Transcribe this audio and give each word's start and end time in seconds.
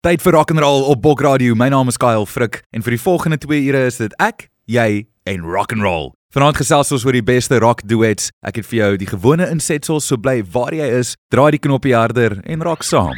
Tyd 0.00 0.22
vir 0.24 0.32
rock 0.32 0.48
and 0.48 0.62
roll 0.64 0.86
op 0.88 1.02
Bok 1.04 1.20
Radio. 1.20 1.52
My 1.54 1.68
naam 1.68 1.88
is 1.92 1.98
Kyle 2.00 2.24
Frik 2.24 2.62
en 2.72 2.80
vir 2.80 2.94
die 2.94 3.00
volgende 3.02 3.36
2 3.36 3.58
ure 3.68 3.82
is 3.84 3.98
dit 4.00 4.14
ek, 4.16 4.46
jy 4.64 5.04
en 5.28 5.44
rock 5.44 5.74
and 5.76 5.84
roll. 5.84 6.08
Vanaand 6.32 6.56
gesels 6.56 6.88
ons 6.96 7.04
oor 7.04 7.18
die 7.18 7.20
beste 7.20 7.58
rock 7.60 7.84
duets. 7.84 8.30
Ek 8.40 8.62
het 8.62 8.70
vir 8.70 8.78
jou 8.78 8.90
die 9.02 9.10
gewone 9.10 9.50
insetsels, 9.52 10.08
so 10.08 10.16
bly 10.16 10.38
waar 10.56 10.72
jy 10.72 10.88
is, 11.02 11.12
draai 11.28 11.50
die 11.52 11.60
knoppie 11.60 11.92
harder 11.92 12.38
en 12.48 12.64
rock 12.64 12.80
saam. 12.80 13.12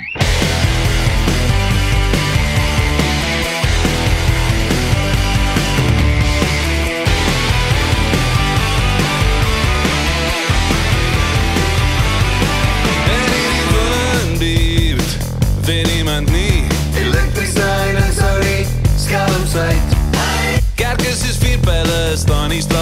Stanislav 22.22 22.81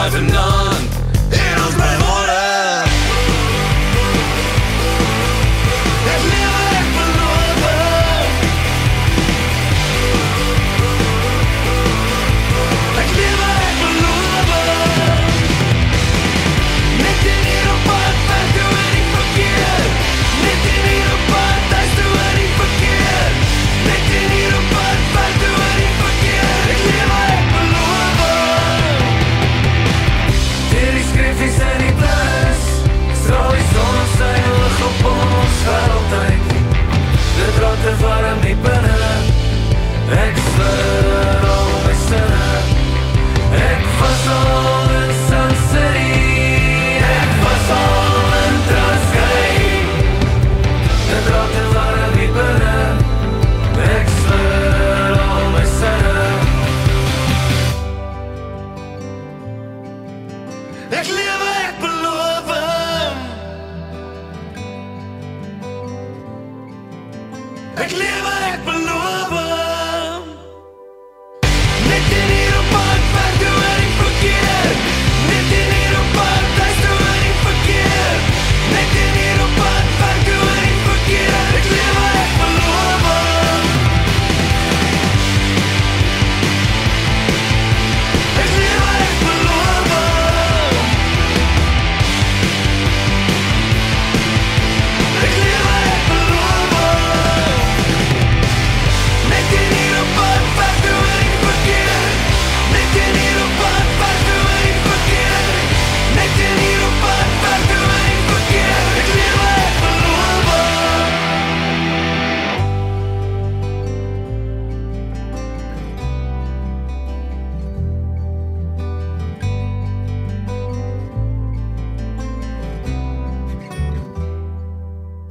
Ons 0.00 0.08
braai 0.08 0.12
vanaand 0.14 0.69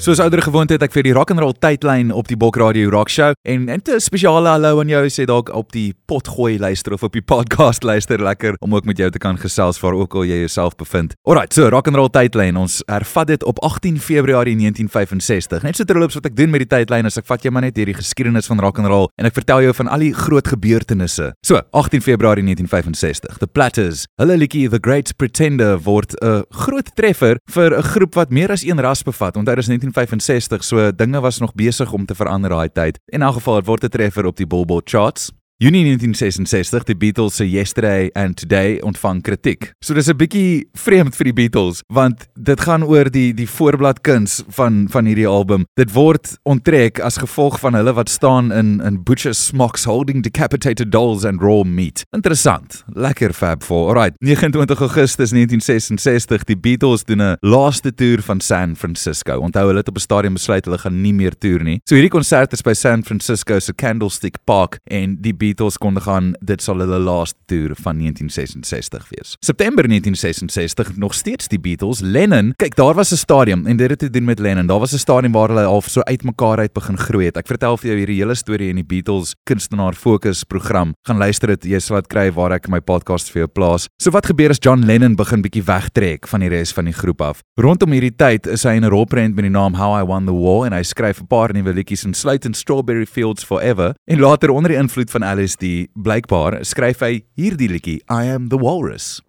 Soos 0.10 0.24
ouer 0.24 0.42
gewoonte 0.42 0.74
het 0.74 0.82
ek 0.82 0.94
vir 0.96 1.06
die 1.06 1.12
rock 1.14 1.30
and 1.30 1.38
roll 1.38 1.54
tydlyn 1.54 2.10
op 2.18 2.26
die 2.26 2.38
Bok 2.40 2.56
Radio 2.58 2.90
Rock 2.90 3.12
Show 3.14 3.36
en 3.46 3.68
en 3.70 3.78
'n 3.78 4.00
spesiale 4.02 4.50
hallo 4.50 4.80
aan 4.82 4.90
jou 4.90 5.06
sê 5.06 5.26
dalk 5.26 5.54
op 5.54 5.72
die 5.72 5.94
potgooi 6.08 6.58
luister 6.58 6.94
of 6.94 7.04
op 7.04 7.14
die 7.14 7.22
podcast 7.22 7.84
luister 7.84 8.18
lekker 8.18 8.56
om 8.60 8.74
ook 8.74 8.86
met 8.86 8.98
jou 8.98 9.10
te 9.12 9.20
kan 9.20 9.38
gesels 9.38 9.80
waar 9.80 9.94
ook 9.94 10.16
al 10.16 10.24
jy 10.26 10.40
jouself 10.40 10.76
bevind. 10.76 11.14
Alrite, 11.28 11.54
so 11.54 11.70
rock 11.70 11.88
and 11.88 11.96
roll 11.96 12.10
tydlyn, 12.10 12.58
ons 12.58 12.82
hervat 12.88 13.28
dit 13.28 13.44
op 13.44 13.60
18 13.60 14.00
Februarie 14.00 14.56
1965. 14.56 15.62
Net 15.62 15.76
so 15.76 15.84
terloops 15.84 16.16
wat 16.16 16.26
ek 16.26 16.36
doen 16.36 16.50
met 16.50 16.60
die 16.68 16.78
tydlyn 16.78 17.06
is 17.06 17.18
ek 17.18 17.26
vat 17.26 17.44
jou 17.44 17.52
maar 17.52 17.62
net 17.62 17.78
hierdie 17.78 17.94
geskiedenis 17.94 18.48
van 18.48 18.60
rock 18.60 18.80
and 18.80 18.88
roll 18.88 19.10
en 19.16 19.26
ek 19.26 19.34
vertel 19.34 19.62
jou 19.62 19.74
van 19.74 19.88
al 19.88 20.00
die 20.00 20.14
groot 20.14 20.48
gebeurtenisse. 20.48 21.34
So, 21.46 21.62
18 21.72 22.02
Februarie 22.02 22.44
1965. 22.44 23.38
The 23.38 23.48
Platters, 23.48 24.08
hulle 24.18 24.38
liedjie 24.38 24.70
The 24.70 24.80
Great 24.82 25.16
Pretender 25.18 25.78
word 25.78 26.16
'n 26.24 26.46
groot 26.50 26.96
treffer 26.96 27.38
vir 27.46 27.78
'n 27.78 27.84
groep 27.84 28.16
wat 28.16 28.32
meer 28.32 28.52
as 28.52 28.64
een 28.64 28.80
ras 28.80 29.04
bevat. 29.04 29.38
Onthou 29.38 29.56
dis 29.56 29.68
1965, 30.00 30.64
so 30.64 30.92
dinge 30.96 31.20
was 31.20 31.40
nog 31.40 31.54
besig 31.54 31.92
om 31.94 32.06
te 32.06 32.16
verander 32.16 32.50
daai 32.50 32.70
tyd. 32.72 33.00
In 33.06 33.22
elk 33.22 33.34
geval, 33.34 33.56
dit 33.56 33.66
word 33.66 33.84
'n 33.84 33.90
treffer 33.90 34.26
op 34.26 34.38
die 34.38 34.48
Billboard 34.48 34.90
charts. 34.90 35.32
Junie 35.62 35.82
1966, 35.84 36.86
die 36.86 36.96
Beatles 36.96 37.36
se 37.36 37.44
Yesterday 37.44 38.10
and 38.14 38.38
Today 38.38 38.78
ontvang 38.80 39.20
kritiek. 39.22 39.74
So 39.84 39.94
dis 39.94 40.08
'n 40.08 40.16
bietjie 40.16 40.70
vreemd 40.72 41.16
vir 41.16 41.26
die 41.26 41.34
Beatles 41.34 41.82
want 41.92 42.30
dit 42.40 42.62
gaan 42.62 42.84
oor 42.84 43.12
die 43.12 43.34
die 43.34 43.48
voorblad 43.48 44.00
kuns 44.02 44.42
van 44.48 44.88
van 44.90 45.06
hierdie 45.06 45.28
album. 45.28 45.66
Dit 45.76 45.92
word 45.92 46.40
onttrek 46.44 47.02
as 47.02 47.18
gevolg 47.18 47.60
van 47.60 47.74
hulle 47.74 47.94
wat 47.94 48.10
staan 48.10 48.54
in 48.54 48.80
in 48.80 49.04
butcher 49.04 49.34
smocks 49.34 49.84
holding 49.84 50.24
decapitated 50.24 50.92
dolls 50.92 51.26
and 51.26 51.42
raw 51.42 51.66
meat. 51.66 52.06
Interessant. 52.16 52.86
Lekker 52.96 53.34
fab 53.34 53.62
for. 53.62 53.90
Alright, 53.90 54.16
29 54.20 54.80
Augustus 54.80 55.32
1966, 55.32 56.46
die 56.46 56.58
Beatles 56.58 57.04
doen 57.04 57.22
'n 57.22 57.36
laaste 57.42 57.94
toer 57.94 58.22
van 58.22 58.40
San 58.40 58.78
Francisco. 58.78 59.40
Onthou 59.40 59.68
hulle 59.68 59.80
het 59.80 59.90
op 59.90 59.98
'n 59.98 60.00
stadium 60.00 60.34
besluit 60.34 60.66
hulle 60.66 60.78
gaan 60.78 61.02
nie 61.02 61.14
meer 61.14 61.38
toer 61.38 61.64
nie. 61.64 61.82
So 61.84 61.96
hierdie 61.96 62.16
konsert 62.16 62.54
is 62.54 62.62
by 62.62 62.74
San 62.74 63.04
Francisco 63.04 63.60
se 63.60 63.74
Candlestick 63.76 64.38
Park 64.46 64.80
en 64.88 65.18
die 65.20 65.34
Beatles 65.34 65.49
kondig 65.58 66.08
aan 66.08 66.34
dit 66.42 66.62
sal 66.62 66.80
hulle 66.80 67.00
laaste 67.00 67.38
toer 67.46 67.74
van 67.76 67.98
1966 67.98 69.10
wees. 69.10 69.36
September 69.40 69.88
1966 69.88 70.98
nog 70.98 71.14
steeds 71.14 71.48
die 71.48 71.60
Beatles. 71.60 72.00
Lennon, 72.02 72.54
kyk, 72.58 72.76
daar 72.76 72.94
was 72.94 73.12
'n 73.12 73.18
stadium 73.18 73.66
en 73.68 73.78
dit 73.78 73.90
het 73.90 74.00
te 74.00 74.10
doen 74.10 74.24
met 74.24 74.40
Lennon. 74.40 74.68
Daar 74.68 74.80
was 74.80 74.94
'n 74.94 74.98
stadium 74.98 75.32
waar 75.32 75.48
hulle 75.48 75.66
half 75.66 75.90
so 75.90 76.02
uitmekaar 76.02 76.58
uit 76.60 76.74
begin 76.74 76.98
groei 76.98 77.26
het. 77.26 77.38
Ek 77.38 77.48
vertel 77.48 77.78
vir 77.78 77.90
jou 77.90 77.98
hierdie 77.98 78.20
hele 78.20 78.36
storie 78.36 78.70
in 78.70 78.76
die 78.76 78.84
Beatles 78.84 79.36
kunstenaar 79.44 79.94
fokus 79.94 80.44
program. 80.44 80.94
Gaan 81.08 81.18
luister 81.18 81.48
dit, 81.48 81.64
jy 81.66 81.80
sal 81.80 81.96
dit 81.96 82.08
kry 82.08 82.32
waar 82.32 82.52
ek 82.52 82.68
my 82.68 82.80
podcast 82.80 83.32
vir 83.32 83.40
jou 83.40 83.48
plaas. 83.48 83.88
So 84.02 84.12
wat 84.12 84.26
gebeur 84.26 84.50
as 84.50 84.60
John 84.60 84.86
Lennon 84.86 85.16
begin 85.16 85.42
bietjie 85.42 85.64
wegtrek 85.64 86.28
van 86.28 86.40
die 86.40 86.50
res 86.50 86.72
van 86.72 86.86
die 86.86 86.94
groep 86.94 87.22
af? 87.22 87.42
Rondom 87.56 87.92
hierdie 87.92 88.16
tyd 88.16 88.48
is 88.48 88.64
hy 88.64 88.76
in 88.76 88.86
'n 88.86 88.90
rolprent 88.90 89.36
met 89.36 89.44
die 89.44 89.52
naam 89.52 89.76
How 89.76 90.00
I 90.02 90.06
Won 90.06 90.26
the 90.26 90.34
War 90.34 90.66
en 90.66 90.74
hy 90.74 90.84
skryf 90.84 91.22
'n 91.22 91.28
paar 91.28 91.54
nuwe 91.54 91.74
liedjies 91.74 92.06
insluitend 92.06 92.56
Strawberry 92.56 93.06
Fields 93.06 93.44
Forever 93.44 93.94
en 94.06 94.20
later 94.20 94.50
onder 94.50 94.70
die 94.70 94.78
invloed 94.78 95.12
van 95.12 95.24
LSD 95.40 95.88
blykbaar 95.96 96.60
skryf 96.68 97.04
hy 97.06 97.22
hierdie 97.40 97.72
liedjie 97.72 98.04
I 98.12 98.28
Am 98.34 98.50
the 98.52 98.60
Walrus. 98.60 99.20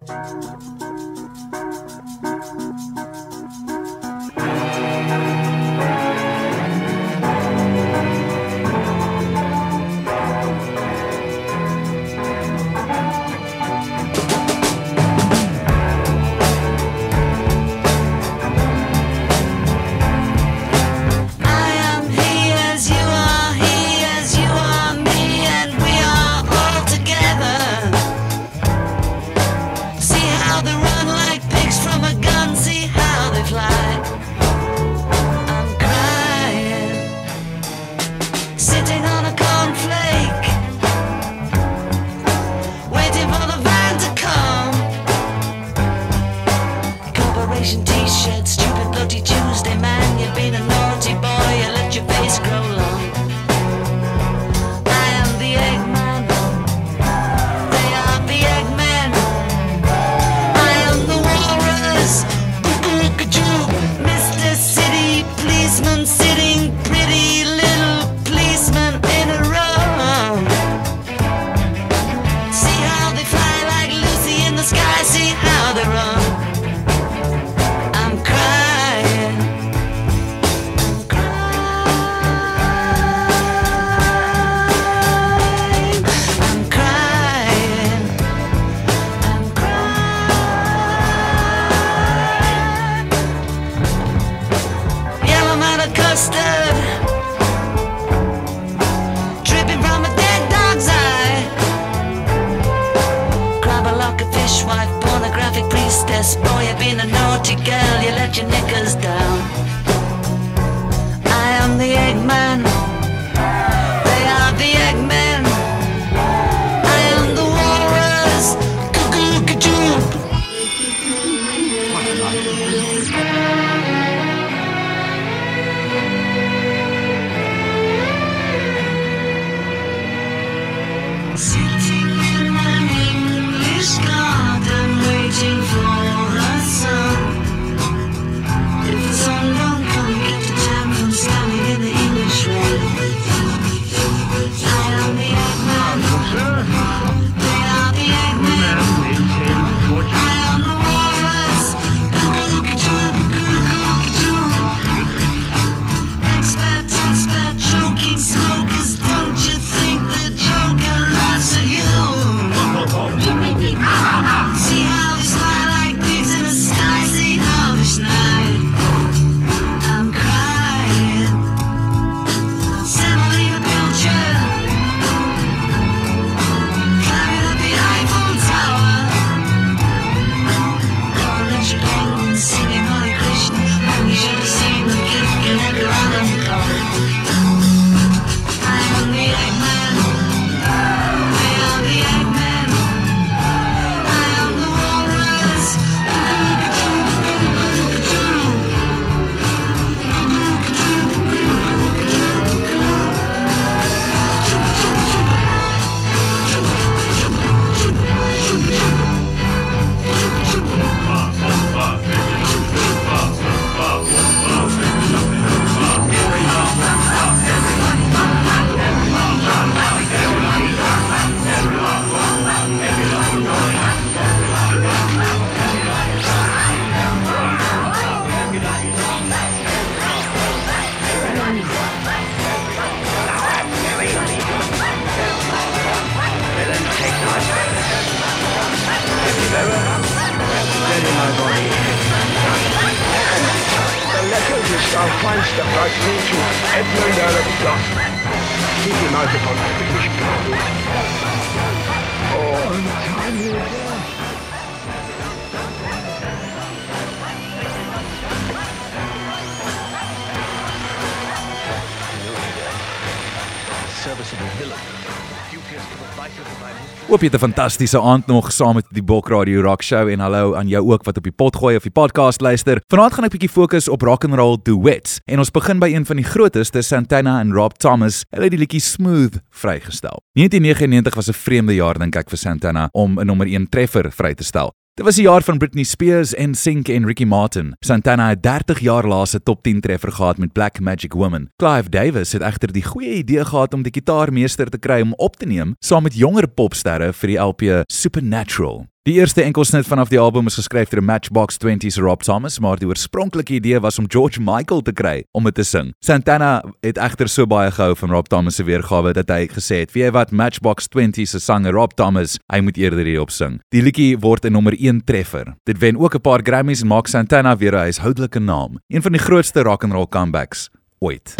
Hoop 267.21 267.29
jy 267.29 267.37
het 267.37 267.43
'n 267.43 267.53
fantastiese 267.53 267.99
aand 268.01 268.27
nog 268.27 268.51
saam 268.51 268.75
met 268.75 268.85
die 268.89 269.03
Bok 269.03 269.29
Radio 269.29 269.61
Rock 269.61 269.83
Show 269.83 270.09
en 270.09 270.19
hallo 270.19 270.55
aan 270.55 270.67
jou 270.67 270.91
ook 270.91 271.03
wat 271.03 271.17
op 271.17 271.23
die 271.23 271.31
pot 271.31 271.55
gooi 271.55 271.75
of 271.75 271.83
die 271.83 271.91
podcast 271.91 272.41
luister. 272.41 272.81
Vanaand 272.87 273.13
gaan 273.13 273.23
ek 273.23 273.33
'n 273.33 273.37
bietjie 273.37 273.49
fokus 273.49 273.87
op 273.87 274.01
rock 274.01 274.23
and 274.23 274.33
roll 274.33 274.57
duets 274.63 275.19
en 275.25 275.37
ons 275.37 275.51
begin 275.51 275.79
by 275.79 275.93
een 275.93 276.05
van 276.05 276.15
die 276.15 276.25
grootes, 276.25 276.87
Santana 276.87 277.39
en 277.39 277.53
Rob 277.53 277.71
Thomas. 277.77 278.25
Hulle 278.29 278.43
het 278.43 278.51
die 278.51 278.59
liedjie 278.59 278.79
Smooth 278.79 279.39
vrygestel. 279.51 280.21
1999 280.33 281.15
was 281.15 281.27
'n 281.27 281.33
vreemde 281.33 281.75
jaar 281.75 281.99
dink 281.99 282.15
ek 282.15 282.29
vir 282.29 282.37
Santana 282.37 282.89
om 282.91 283.19
'n 283.19 283.25
nommer 283.25 283.47
1 283.47 283.69
treffer 283.69 284.11
vry 284.11 284.33
te 284.33 284.43
stel. 284.43 284.73
Dit 284.93 285.05
was 285.05 285.15
die 285.15 285.23
jaar 285.23 285.39
van 285.41 285.57
Britney 285.57 285.83
Spears 285.83 286.33
en 286.35 286.51
Sink 286.55 286.89
en 286.91 287.05
Ricky 287.05 287.23
Martin. 287.23 287.75
Santana 287.79 288.27
het 288.29 288.41
30 288.43 288.79
jaar 288.79 289.07
laas 289.07 289.33
'n 289.33 289.43
top 289.43 289.63
10 289.63 289.79
treffer 289.79 290.11
gehad 290.11 290.37
met 290.37 290.51
Black 290.51 290.79
Magic 290.79 291.13
Woman. 291.13 291.49
Clive 291.55 291.89
Davis 291.89 292.31
het 292.31 292.41
egter 292.41 292.71
die 292.71 292.83
goeie 292.83 293.13
idee 293.13 293.45
gehad 293.45 293.73
om 293.73 293.83
die 293.83 293.93
gitaarmeester 293.93 294.69
te 294.69 294.77
kry 294.77 295.01
om 295.01 295.13
op 295.13 295.35
te 295.35 295.45
neem 295.45 295.75
saam 295.79 296.03
met 296.03 296.15
jonger 296.15 296.47
popsterre 296.47 297.13
vir 297.13 297.27
die 297.27 297.37
LP 297.37 297.83
Supernatural. 297.87 298.85
Die 299.01 299.15
eerste 299.17 299.41
enkelsnit 299.41 299.87
vanaf 299.89 300.11
die 300.11 300.19
album 300.21 300.45
is 300.45 300.59
geskryf 300.59 300.91
deur 300.91 301.01
Matchbox 301.01 301.55
20's 301.57 301.95
Rob 301.97 302.21
Thomas, 302.21 302.59
maar 302.61 302.77
die 302.77 302.85
oorspronklike 302.85 303.55
idee 303.57 303.79
was 303.81 303.97
om 303.97 304.05
George 304.05 304.37
Michael 304.37 304.83
te 304.85 304.93
kry 304.93 305.23
om 305.33 305.47
dit 305.49 305.55
te 305.57 305.65
sing. 305.65 305.89
Santana 306.05 306.51
het 306.85 306.99
egter 307.01 307.25
so 307.25 307.49
baie 307.49 307.71
gehou 307.73 307.95
van 307.97 308.13
Rob 308.13 308.29
Thomas 308.29 308.59
se 308.61 308.67
weergawe 308.67 309.15
dat 309.17 309.33
hy 309.33 309.47
gesê 309.49 309.79
het: 309.81 309.95
"Wie 309.97 310.11
wat 310.13 310.29
Matchbox 310.29 310.85
20 310.93 311.27
se 311.27 311.39
sanger 311.41 311.73
Rob 311.73 311.97
Thomas, 311.97 312.37
hy 312.53 312.61
moet 312.61 312.77
eerder 312.77 313.05
hierop 313.05 313.31
sing." 313.33 313.57
Die 313.73 313.81
liedjie 313.81 314.19
word 314.19 314.45
'n 314.45 314.53
nommer 314.53 314.77
1 314.77 315.01
treffer. 315.03 315.55
Dit 315.65 315.79
wen 315.79 315.97
ook 315.97 316.13
'n 316.15 316.21
paar 316.21 316.41
Grammys 316.43 316.81
en 316.81 316.87
maak 316.87 317.07
Santana 317.07 317.57
weer 317.57 317.73
'n 317.73 317.89
huishoudelike 317.89 318.39
naam, 318.39 318.77
een 318.87 319.01
van 319.01 319.11
die 319.11 319.21
grootste 319.21 319.63
rock 319.63 319.83
and 319.83 319.93
roll 319.93 320.07
comebacks 320.07 320.69
ooit. 320.99 321.33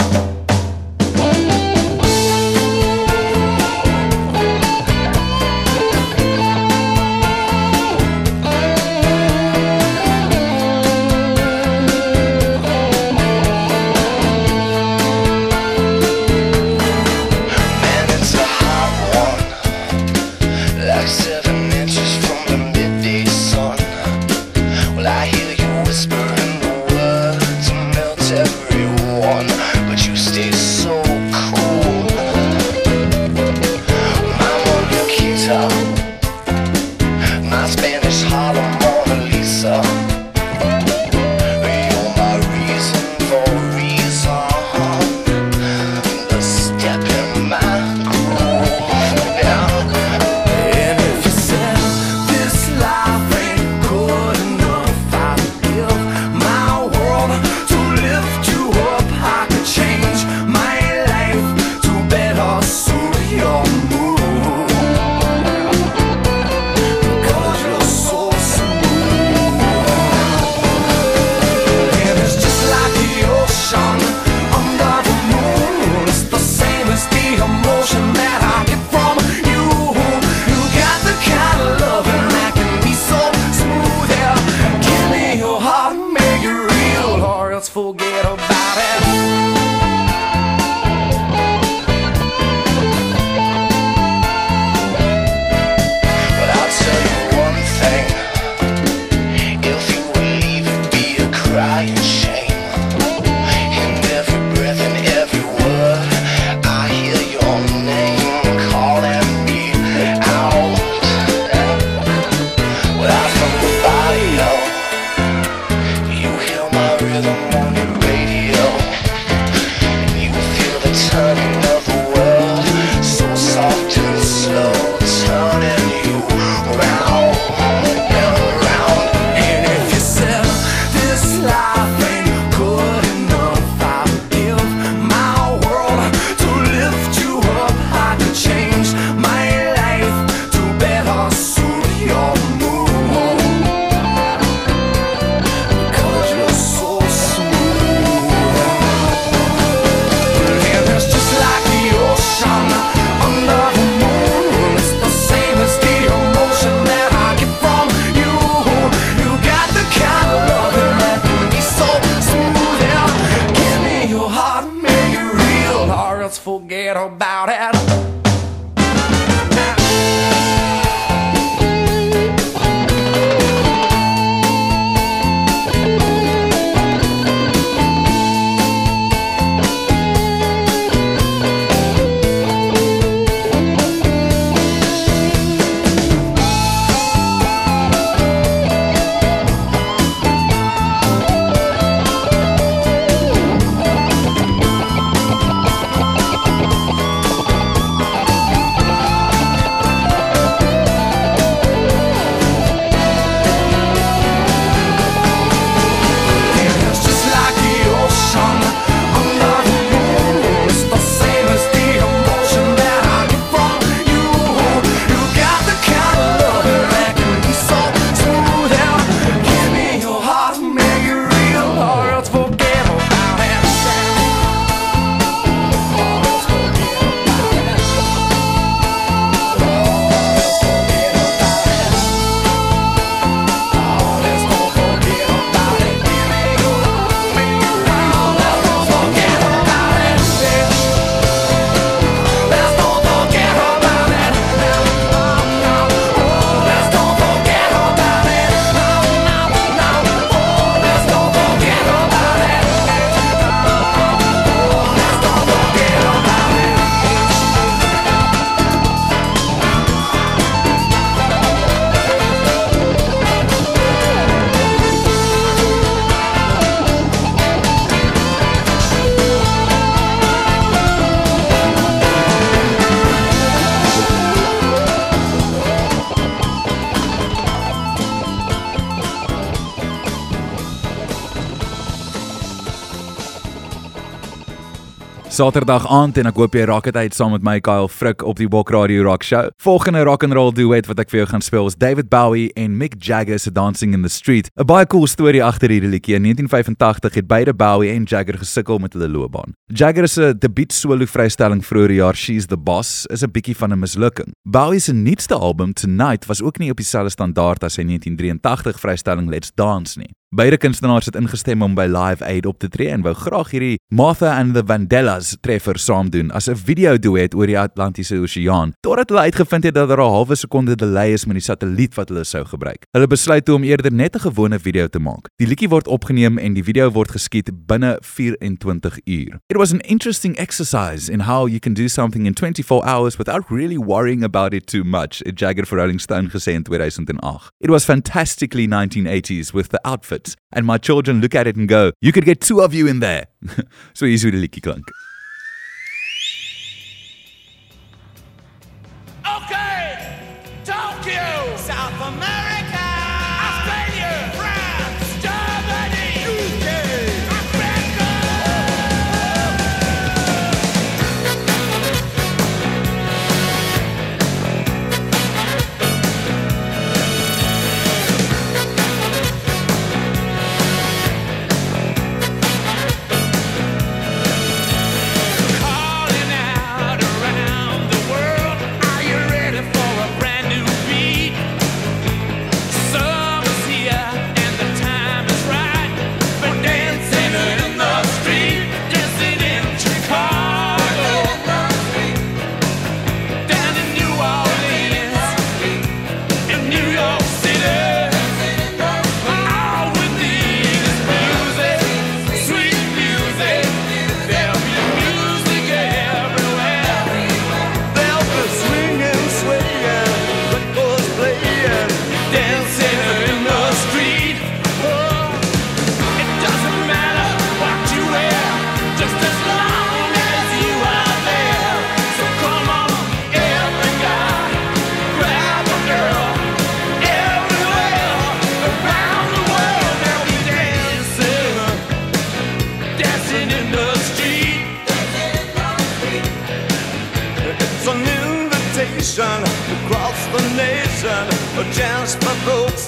Saterdag 285.31 285.85
aand 285.87 286.17
en 286.19 286.27
ek 286.27 286.39
hoop 286.41 286.55
jy 286.57 286.65
raak 286.67 286.89
dit 286.89 286.97
uit 286.99 287.13
saam 287.15 287.29
met 287.31 287.43
my 287.47 287.53
Kyle 287.63 287.87
Frik 287.87 288.19
op 288.27 288.35
die 288.35 288.49
Bok 288.51 288.67
Radio 288.75 289.05
Rock 289.05 289.23
Show. 289.23 289.47
Volgende 289.63 290.01
rock 290.03 290.25
and 290.27 290.35
roll 290.35 290.51
duet 290.51 290.89
wat 290.89 290.99
ek 290.99 291.07
vir 291.13 291.21
jou 291.21 291.27
gaan 291.31 291.45
speel 291.45 291.69
is 291.69 291.77
David 291.79 292.09
Bowie 292.11 292.49
en 292.59 292.75
Mick 292.75 292.97
Jagger 292.99 293.39
se 293.39 293.53
Dancing 293.55 293.95
in 293.95 294.03
the 294.03 294.11
Street. 294.11 294.49
'n 294.59 294.67
Baie 294.67 294.83
cool 294.91 295.07
storie 295.07 295.39
agter 295.39 295.71
hierdie 295.71 295.87
liedjie. 295.87 296.19
In 296.19 296.27
1985 296.27 297.15
het 297.15 297.27
beide 297.31 297.53
Bowie 297.55 297.95
en 297.95 298.03
Jagger 298.03 298.43
gesukkel 298.43 298.83
met 298.83 298.91
hulle 298.91 299.07
loopbaan. 299.07 299.55
Jagger 299.71 300.07
se 300.09 300.35
debuut 300.37 300.73
solo 300.73 301.05
vrystelling 301.05 301.63
vroeër 301.63 301.95
jaar 301.95 302.15
She's 302.15 302.47
the 302.47 302.57
Boss 302.57 303.05
is 303.07 303.23
'n 303.23 303.31
bietjie 303.31 303.55
van 303.55 303.71
'n 303.71 303.79
mislukking. 303.79 304.35
Bowie 304.43 304.79
se 304.79 304.91
nuutste 304.91 305.35
album 305.35 305.73
Tonight 305.73 306.25
was 306.25 306.41
ook 306.41 306.59
nie 306.59 306.71
op 306.71 306.77
dieselfde 306.77 307.09
standaard 307.09 307.63
as 307.63 307.73
sy 307.73 307.83
1983 307.83 308.79
vrystelling 308.79 309.29
Let's 309.29 309.51
Dance 309.55 309.97
nie. 309.97 310.11
Beide 310.31 310.55
kunstenaars 310.57 311.05
het 311.05 311.15
ingestem 311.19 311.59
om 311.61 311.73
by 311.75 311.89
Live 311.91 312.23
Aid 312.23 312.45
op 312.47 312.55
te 312.63 312.69
tree 312.71 312.87
en 312.87 313.01
wou 313.03 313.11
graag 313.19 313.49
hierdie 313.51 313.81
Martha 313.91 314.29
and 314.39 314.53
the 314.55 314.61
Vandellas 314.63 315.33
treffer 315.43 315.75
saam 315.75 316.07
doen 316.09 316.29
as 316.31 316.47
'n 316.47 316.55
video 316.55 316.95
duet 316.97 317.35
oor 317.35 317.47
die 317.47 317.59
Atlantiese 317.59 318.15
Oseaan. 318.15 318.71
Totdat 318.79 319.09
hulle 319.09 319.21
uitgevind 319.21 319.63
het 319.63 319.75
dat 319.75 319.89
daar 319.89 319.99
'n 319.99 320.11
halwe 320.11 320.35
sekonde 320.35 320.75
delay 320.75 321.11
is 321.11 321.25
met 321.25 321.35
die 321.35 321.43
satelliet 321.43 321.95
wat 321.95 322.09
hulle 322.09 322.23
sou 322.23 322.45
gebruik. 322.45 322.85
Hulle 322.91 323.07
besluit 323.07 323.45
toe 323.45 323.55
om 323.55 323.63
eerder 323.63 323.91
net 323.91 324.15
'n 324.15 324.19
gewone 324.19 324.59
video 324.59 324.87
te 324.87 324.99
maak. 324.99 325.27
Die 325.35 325.47
liedjie 325.47 325.69
word 325.69 325.87
opgeneem 325.87 326.37
en 326.37 326.53
die 326.53 326.63
video 326.63 326.91
word 326.91 327.11
geskiet 327.11 327.51
binne 327.67 327.97
24 327.99 328.99
uur. 329.03 329.39
It 329.47 329.57
was 329.57 329.73
an 329.73 329.79
interesting 329.79 330.37
exercise 330.37 331.11
in 331.11 331.19
how 331.19 331.47
you 331.47 331.59
can 331.59 331.73
do 331.73 331.87
something 331.87 332.25
in 332.25 332.33
24 332.33 332.85
hours 332.85 333.17
without 333.17 333.43
really 333.49 333.77
worrying 333.77 334.23
about 334.23 334.53
it 334.53 334.65
too 334.65 334.83
much, 334.83 335.19
het 335.19 335.39
Jagger 335.39 335.65
vir 335.65 335.77
Rolling 335.77 335.99
Stone 335.99 336.29
gesê 336.29 336.53
in 336.53 336.63
2008. 336.63 337.51
It 337.59 337.69
was 337.69 337.83
fantastically 337.83 338.67
1980s 338.67 339.51
with 339.51 339.69
the 339.69 339.81
outfit 339.83 340.20
and 340.51 340.65
my 340.65 340.77
children 340.77 341.21
look 341.21 341.35
at 341.35 341.47
it 341.47 341.55
and 341.55 341.67
go, 341.67 341.91
"You 342.01 342.11
could 342.11 342.25
get 342.25 342.41
two 342.41 342.61
of 342.61 342.73
you 342.73 342.87
in 342.87 342.99
there." 342.99 343.25
so 343.93 344.05
hier's 344.05 344.23
hoe 344.23 344.31
die 344.31 344.47
klink. 344.47 344.91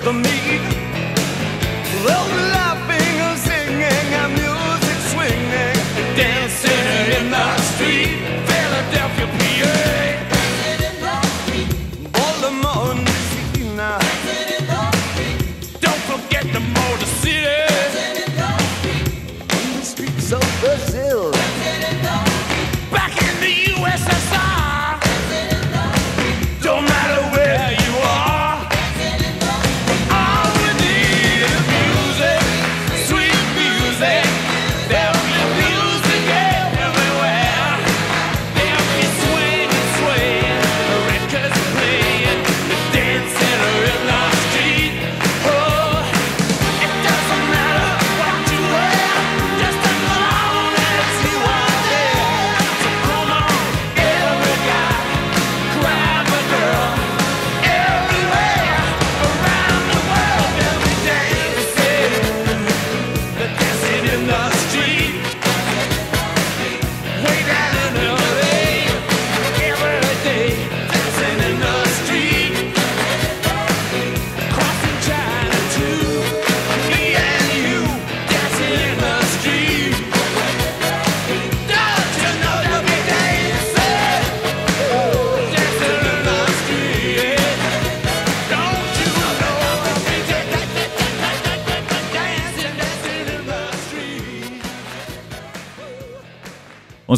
Folks 0.03 0.27
to 0.27 0.42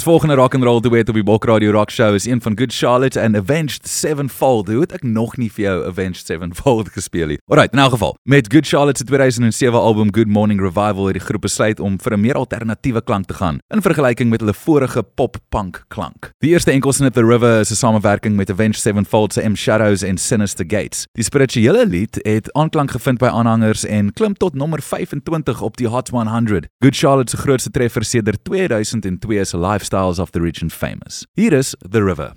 volgende 0.05 0.35
rock 0.35 0.53
and 0.53 0.63
roll 0.63 0.81
duet 0.81 1.09
op 1.09 1.15
die 1.17 1.23
Bok 1.23 1.45
Radio 1.45 1.71
Rock 1.71 1.89
Show 1.91 2.13
is 2.13 2.25
een 2.25 2.41
van 2.41 2.57
Good 2.57 2.73
Charlotte 2.73 3.21
and 3.21 3.35
Avenged 3.35 3.87
Sevenfold. 3.87 4.67
Hoe 4.67 4.83
het 4.83 4.91
ek 4.93 5.03
nog 5.03 5.33
nie 5.41 5.47
vir 5.49 5.63
jou 5.63 5.77
Avenged 5.87 6.27
Sevenfold 6.27 6.91
gespeel 6.93 7.31
nie? 7.33 7.37
Alright, 7.49 7.73
in 7.73 7.81
elk 7.81 7.95
geval, 7.95 8.13
met 8.29 8.51
Good 8.53 8.67
Charlotte 8.69 9.01
se 9.01 9.07
2007 9.09 9.79
album 9.79 10.11
Good 10.13 10.29
Morning 10.29 10.61
Revival 10.61 11.09
het 11.09 11.17
die 11.17 11.23
groep 11.25 11.47
besluit 11.47 11.81
om 11.81 11.97
vir 11.97 12.13
'n 12.13 12.21
meer 12.21 12.37
alternatiewe 12.37 13.01
klank 13.01 13.25
te 13.25 13.33
gaan 13.33 13.57
in 13.73 13.81
vergelyking 13.81 14.29
met 14.29 14.39
hulle 14.45 14.53
vorige 14.53 15.03
pop-punk 15.03 15.83
klank. 15.87 16.29
Die 16.37 16.51
eerste 16.53 16.71
enkelsnit 16.71 17.13
The 17.13 17.25
River 17.25 17.59
is 17.59 17.71
'n 17.71 17.75
samewerking 17.75 18.35
met 18.35 18.51
Avenged 18.51 18.81
Sevenfold 18.81 19.33
se 19.33 19.49
M 19.49 19.55
Shadows 19.55 20.03
en 20.03 20.17
Sinister 20.17 20.65
Gates. 20.67 21.07
Die 21.13 21.23
spirituele 21.23 21.85
lied 21.85 22.19
het 22.21 22.53
aanklank 22.53 22.91
gevind 22.91 23.17
by 23.17 23.25
aanhangers 23.33 23.85
en 23.85 24.13
klim 24.13 24.33
tot 24.33 24.53
nommer 24.53 24.81
25 24.81 25.61
op 25.61 25.77
die 25.77 25.87
Hot 25.87 26.09
100. 26.09 26.67
Good 26.79 26.95
Charlotte 26.95 27.31
se 27.31 27.37
grootste 27.37 27.71
treffer 27.71 28.03
sedert 28.03 28.43
2002 28.43 29.45
se 29.45 29.57
Lifestyles 29.95 30.19
of 30.19 30.31
the 30.31 30.41
region 30.41 30.69
Famous. 30.69 31.25
Hier 31.35 31.53
is 31.53 31.75
The 31.81 32.03
River. 32.03 32.33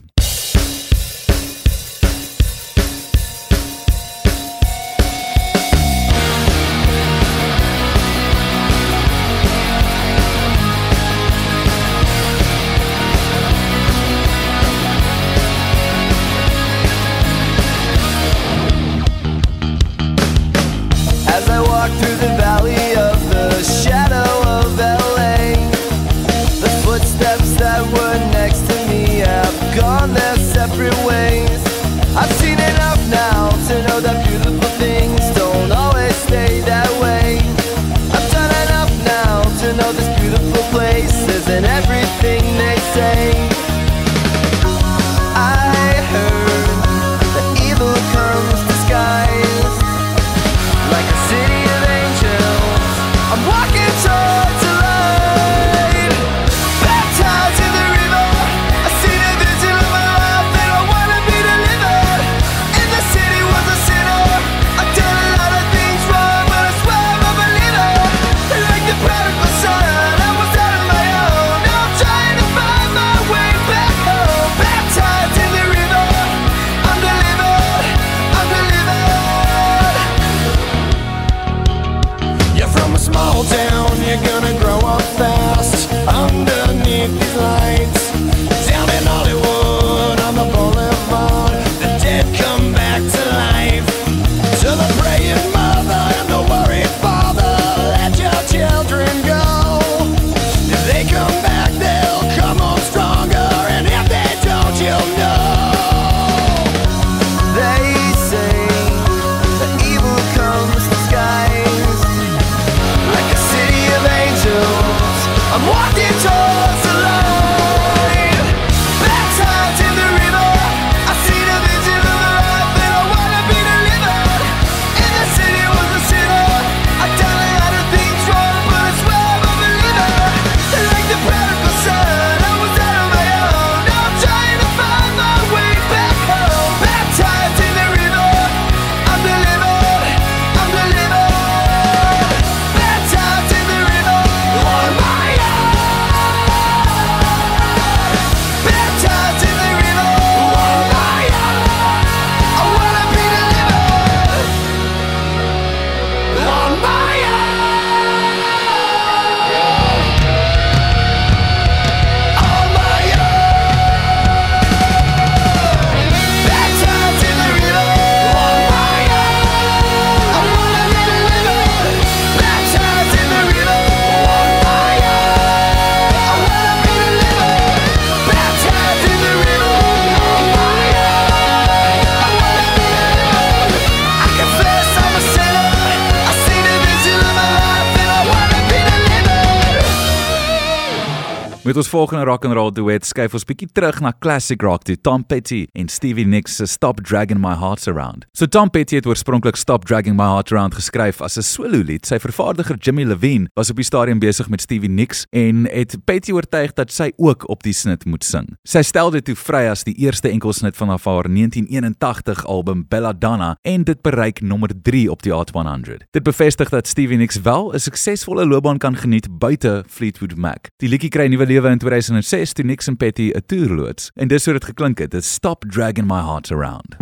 Ons 191.88 191.96
volgende 191.96 192.24
rock 192.24 192.44
and 192.44 192.52
roll 192.52 192.72
duet 192.72 193.06
skuif 193.06 193.32
ons 193.32 193.46
bietjie 193.48 193.68
terug 193.72 194.02
na 194.04 194.10
classic 194.20 194.60
rock 194.60 194.82
toe 194.84 194.96
Tom 195.00 195.22
Petty 195.24 195.62
en 195.78 195.86
Stevie 195.88 196.26
Nicks 196.28 196.58
se 196.58 196.66
Stop 196.68 196.98
Dragging 197.00 197.38
My 197.40 197.54
Heart 197.56 197.86
Around. 197.88 198.26
So 198.36 198.44
Tom 198.44 198.68
Petty 198.68 198.98
het 198.98 199.06
oorspronklik 199.08 199.56
Stop 199.56 199.86
Dragging 199.88 200.16
My 200.18 200.26
Heart 200.28 200.52
Around 200.52 200.76
geskryf 200.76 201.22
as 201.24 201.38
'n 201.38 201.42
solo 201.42 201.80
lied. 201.80 202.04
Sy 202.04 202.18
vervaardiger 202.18 202.76
Jimmy 202.76 203.04
Levine 203.04 203.48
was 203.54 203.70
op 203.70 203.76
die 203.76 203.84
stadium 203.84 204.18
besig 204.18 204.48
met 204.50 204.60
Stevie 204.60 204.90
Nicks 204.90 205.24
en 205.30 205.66
het 205.70 205.96
Petty 206.04 206.32
oortuig 206.32 206.74
dat 206.74 206.92
sy 206.92 207.10
ook 207.16 207.48
op 207.48 207.62
die 207.62 207.72
snit 207.72 208.04
moet 208.04 208.24
sing. 208.24 208.56
Sy 208.64 208.82
stel 208.82 209.10
dit 209.10 209.24
toe 209.24 209.36
vry 209.36 209.68
as 209.68 209.84
die 209.84 209.94
eerste 209.94 210.28
enkelsnit 210.28 210.76
van 210.76 210.88
haar 210.88 210.98
1981 210.98 212.46
album 212.46 212.84
Belladonna 212.88 213.56
en 213.62 213.84
dit 213.84 214.02
bereik 214.02 214.40
nommer 214.40 214.70
3 214.82 215.10
op 215.10 215.22
die 215.22 215.32
Hot 215.32 215.50
100. 215.50 216.04
Dit 216.10 216.22
bevestig 216.22 216.68
dat 216.68 216.86
Stevie 216.86 217.16
Nicks 217.16 217.40
wel 217.40 217.72
'n 217.72 217.78
suksesvolle 217.78 218.46
loopbaan 218.46 218.78
kan 218.78 218.96
geniet 218.96 219.38
buite 219.38 219.84
Fleetwood 219.88 220.36
Mac. 220.36 220.68
Die 220.76 220.88
liedjie 220.88 221.10
kry 221.10 221.26
nuwe 221.26 221.46
lewe 221.46 221.68
in 221.68 221.77
2006 221.78 222.52
toe 222.52 222.64
en 222.86 222.96
Petty 222.96 223.30
'n 223.34 223.42
toer 223.46 223.68
loods 223.68 224.10
en 224.14 224.28
dis 224.28 224.44
hoe 224.44 224.54
dit 224.54 224.64
geklink 224.64 224.98
het. 224.98 225.10
Dit 225.10 225.24
Stop 225.24 225.64
Dragging 225.68 226.06
My 226.06 226.22
Heart 226.22 226.52
Around. 226.52 226.96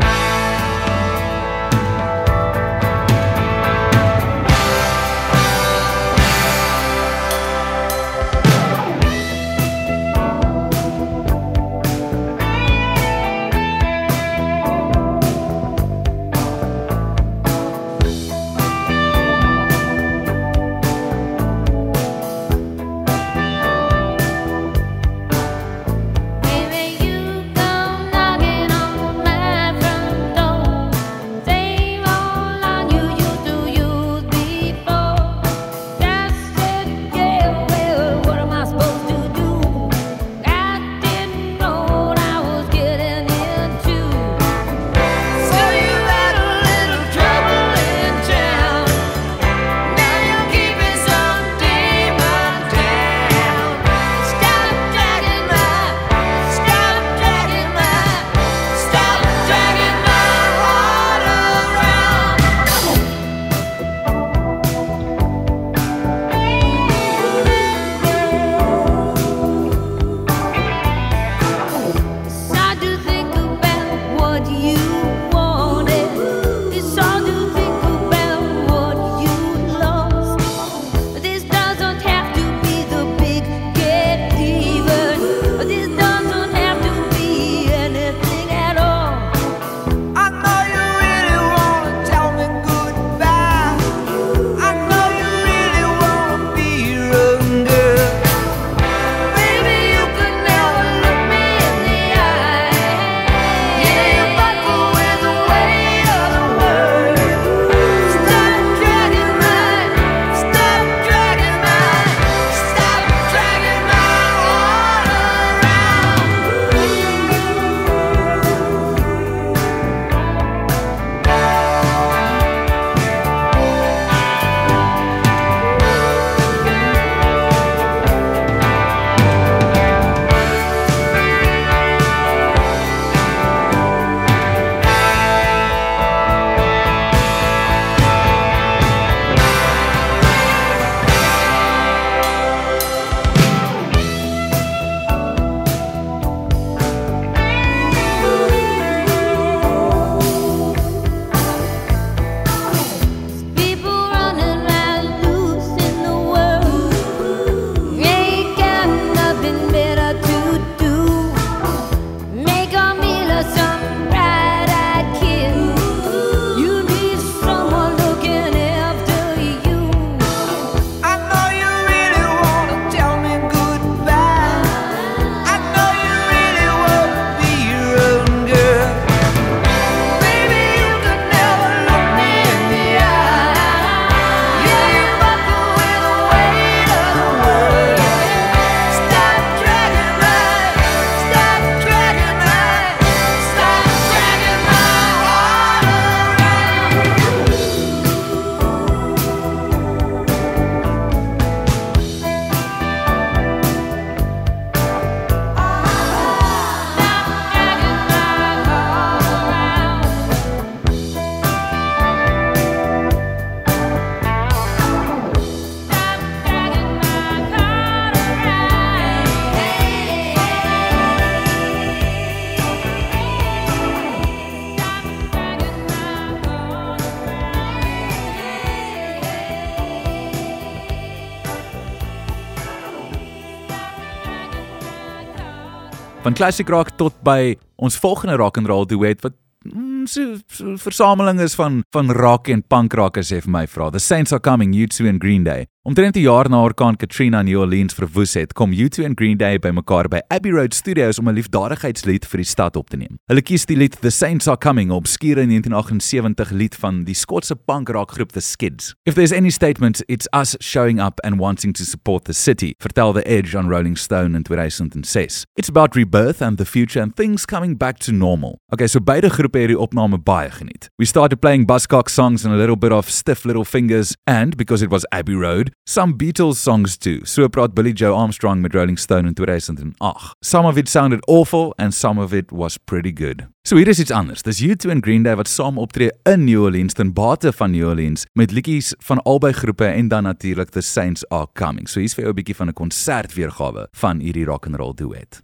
Van 236.27 236.35
classic 236.35 236.67
rock 236.69 236.89
tot 236.99 237.15
by 237.23 237.55
ons 237.79 237.95
volgende 238.03 238.35
rock 238.35 238.57
and 238.59 238.67
roll 238.67 238.83
duet 238.91 239.21
wat 239.23 239.37
mm, 239.63 240.09
so, 240.11 240.41
so 240.51 240.73
versameling 240.83 241.39
is 241.39 241.55
van 241.55 241.85
van 241.95 242.11
rock 242.11 242.51
en 242.51 242.65
punk 242.67 242.97
rock 242.99 243.21
as 243.23 243.31
vir 243.31 243.47
my 243.47 243.63
vra. 243.71 243.93
The 243.95 244.03
Saints 244.03 244.35
are 244.35 244.43
coming, 244.43 244.75
U2 244.75 245.07
en 245.07 245.21
Green 245.23 245.45
Day. 245.47 245.69
Omtrent 245.87 246.17
'n 246.17 246.21
jaar 246.21 246.49
na 246.49 246.63
orkaan 246.63 246.97
Katrina 246.97 247.43
New 247.43 247.61
Orleans 247.61 247.95
verwoes 247.95 248.35
het, 248.35 248.53
kom 248.53 248.73
U2 248.73 249.05
en 249.05 249.13
Green 249.15 249.37
Day 249.37 249.59
bymekaar 249.59 250.09
by 250.09 250.19
Abbey 250.29 250.51
Road 250.51 250.75
Studios 250.75 251.19
om 251.19 251.29
'n 251.29 251.33
liefdadigheidslied 251.33 252.27
vir 252.27 252.37
die 252.37 252.47
stad 252.47 252.77
op 252.77 252.89
te 252.91 252.97
neem. 252.97 253.19
Hulle 253.27 253.43
kies 253.43 253.67
die 253.67 253.77
lied 253.77 254.01
The 254.01 254.11
Saints 254.11 254.49
Are 254.49 254.59
Coming, 254.59 254.91
'n 254.91 254.95
obskure 254.95 255.47
1978 255.47 256.51
lied 256.51 256.75
van 256.75 257.05
die 257.05 257.15
Skotse 257.15 257.55
punk 257.55 257.89
rock 257.89 258.11
groep 258.11 258.33
The 258.33 258.41
Skids. 258.41 258.95
If 259.05 259.15
there's 259.15 259.33
any 259.33 259.51
statement, 259.51 260.03
it's 260.07 260.27
us 260.33 260.57
showing 260.59 261.01
up 261.01 261.21
and 261.21 261.39
wanting 261.39 261.73
to 261.75 261.85
support 261.85 262.25
the 262.25 262.33
city, 262.33 262.75
vertel 262.79 263.13
The 263.13 263.23
Edge 263.23 263.57
on 263.57 263.69
Rolling 263.69 263.97
Stone 263.97 264.35
in 264.37 264.43
2006. 264.43 265.45
It's 265.55 265.69
about 265.69 265.95
rebirth 265.95 266.43
and 266.43 266.59
the 266.59 266.67
future 266.67 267.03
and 267.03 267.15
things 267.15 267.45
coming 267.45 267.77
back 267.77 267.99
to 267.99 268.13
normal. 268.13 268.59
Okay, 268.73 268.89
so 268.89 269.01
beide 269.01 269.31
groepe 269.31 269.59
het 269.59 269.69
die 269.69 269.79
opname 269.79 270.19
baie 270.19 270.51
geniet. 270.51 270.91
We 270.97 271.05
started 271.05 271.39
playing 271.39 271.67
Buzzcock 271.67 272.09
songs 272.09 272.45
and 272.45 272.55
a 272.55 272.57
little 272.57 272.77
bit 272.77 272.91
of 272.91 273.09
Stiff 273.09 273.45
Little 273.45 273.65
Fingers 273.65 274.17
and 274.25 274.57
because 274.57 274.85
it 274.85 274.91
was 274.91 275.07
Abbey 275.11 275.35
Road, 275.35 275.76
some 275.85 276.15
Beatles 276.17 276.57
songs 276.57 276.97
too. 276.97 277.21
So 277.25 277.49
praat 277.49 277.75
Billy 277.75 277.93
Joe 277.93 278.15
Armstrong 278.15 278.61
met 278.61 278.75
Rolling 278.75 278.99
Stone 278.99 279.27
in 279.27 279.35
2008. 279.35 280.35
Some 280.43 280.67
of 280.67 280.77
it 280.77 280.89
sounded 280.89 281.21
awful 281.29 281.75
and 281.79 281.95
some 281.95 282.19
of 282.19 282.33
it 282.33 282.53
was 282.53 282.79
pretty 282.79 283.13
good. 283.13 283.47
So 283.65 283.77
hier 283.77 283.89
is 283.89 283.99
iets 283.99 284.11
anders. 284.11 284.43
Dis 284.43 284.61
U2 284.61 284.91
en 284.91 285.03
Green 285.03 285.23
Day 285.23 285.37
wat 285.37 285.49
saam 285.49 285.79
optree 285.79 286.11
in 286.25 286.45
New 286.45 286.63
Orleans 286.63 286.95
ten 286.95 287.13
bate 287.13 287.53
van 287.53 287.71
New 287.71 287.89
Orleans 287.89 288.27
met 288.33 288.51
liedjies 288.53 288.95
van 288.99 289.23
albei 289.23 289.53
groepe 289.53 289.87
en 289.87 290.09
dan 290.09 290.23
natuurlik 290.23 290.71
The 290.71 290.81
Saints 290.81 291.29
Are 291.29 291.47
Coming. 291.53 291.89
So 291.89 292.01
hier's 292.01 292.15
vir 292.15 292.25
jou 292.25 292.33
'n 292.33 292.37
bietjie 292.37 292.57
van 292.57 292.69
'n 292.69 292.73
konsertweergawe 292.73 293.89
van 293.93 294.21
hierdie 294.21 294.45
rock 294.45 294.67
and 294.67 294.77
roll 294.77 294.95
duet. 294.95 295.43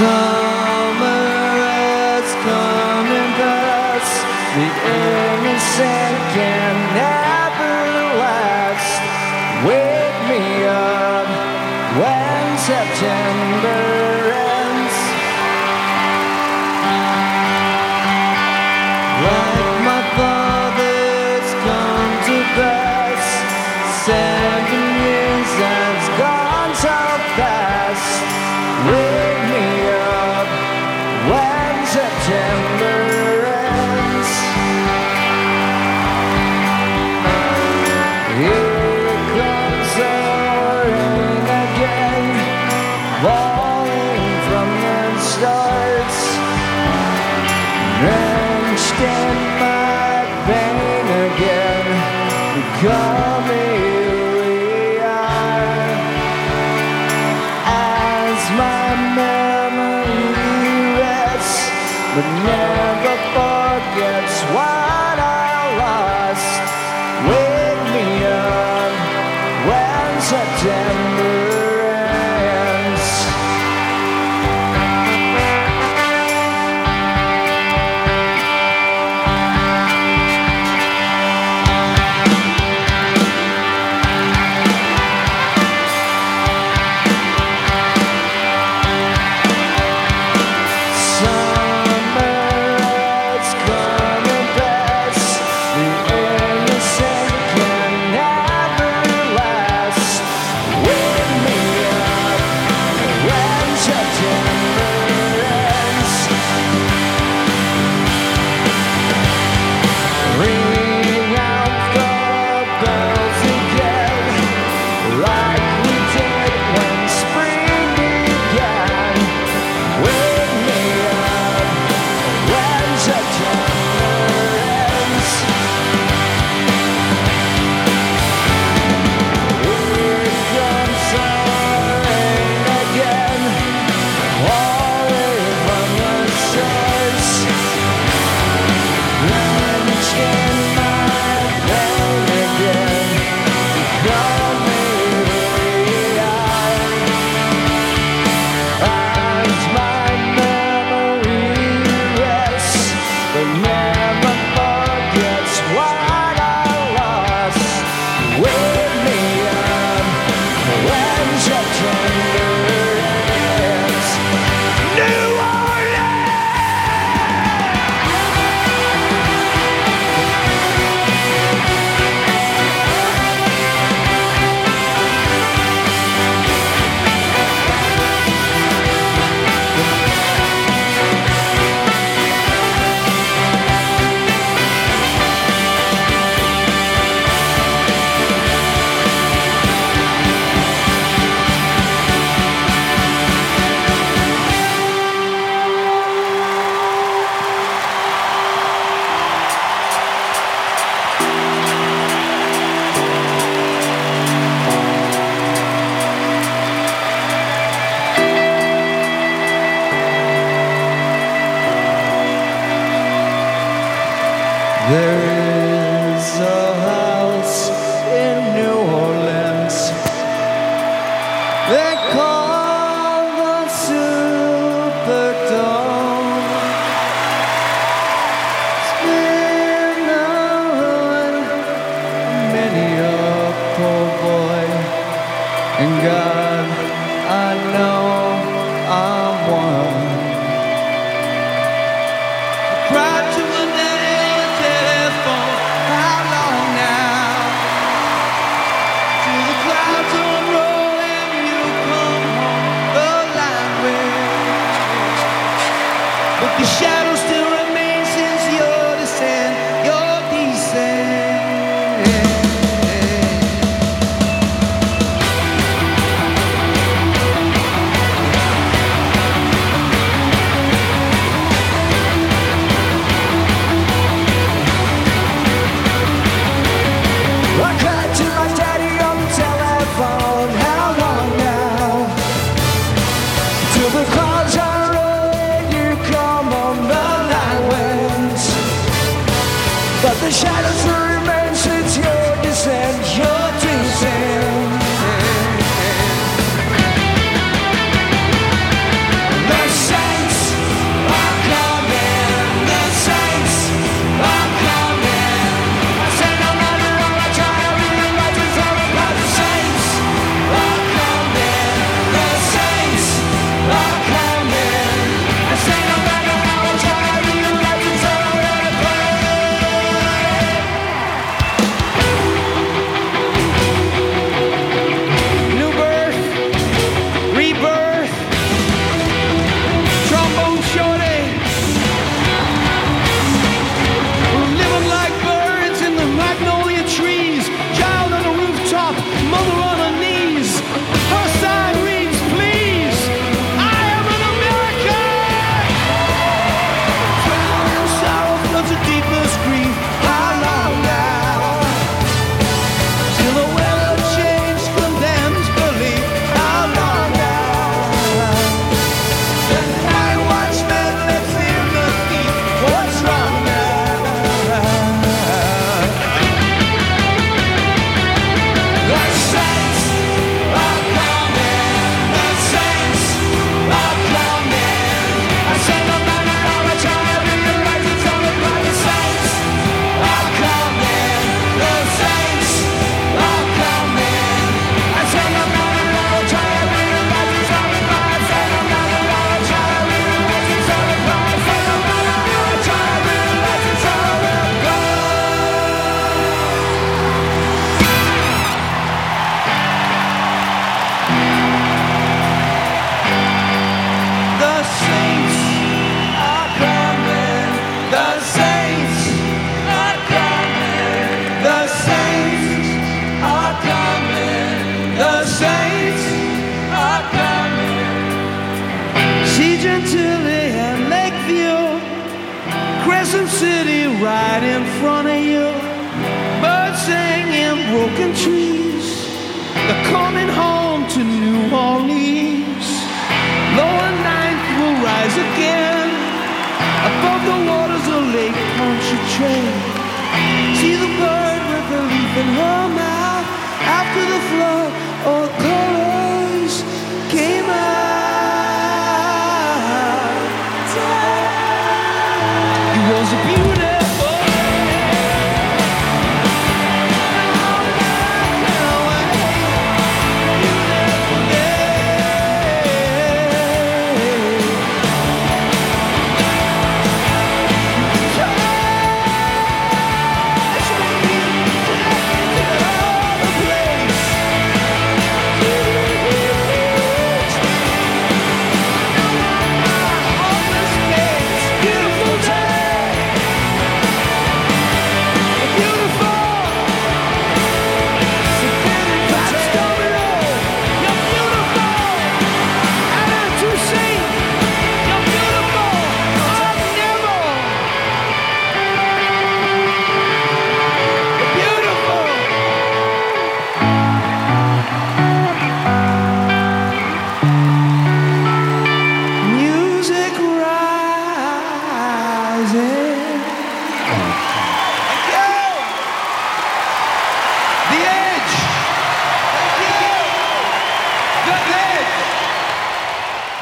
Summer 0.00 1.04
has 1.60 2.32
come 2.32 3.06
and 3.20 3.34
passed. 3.36 4.89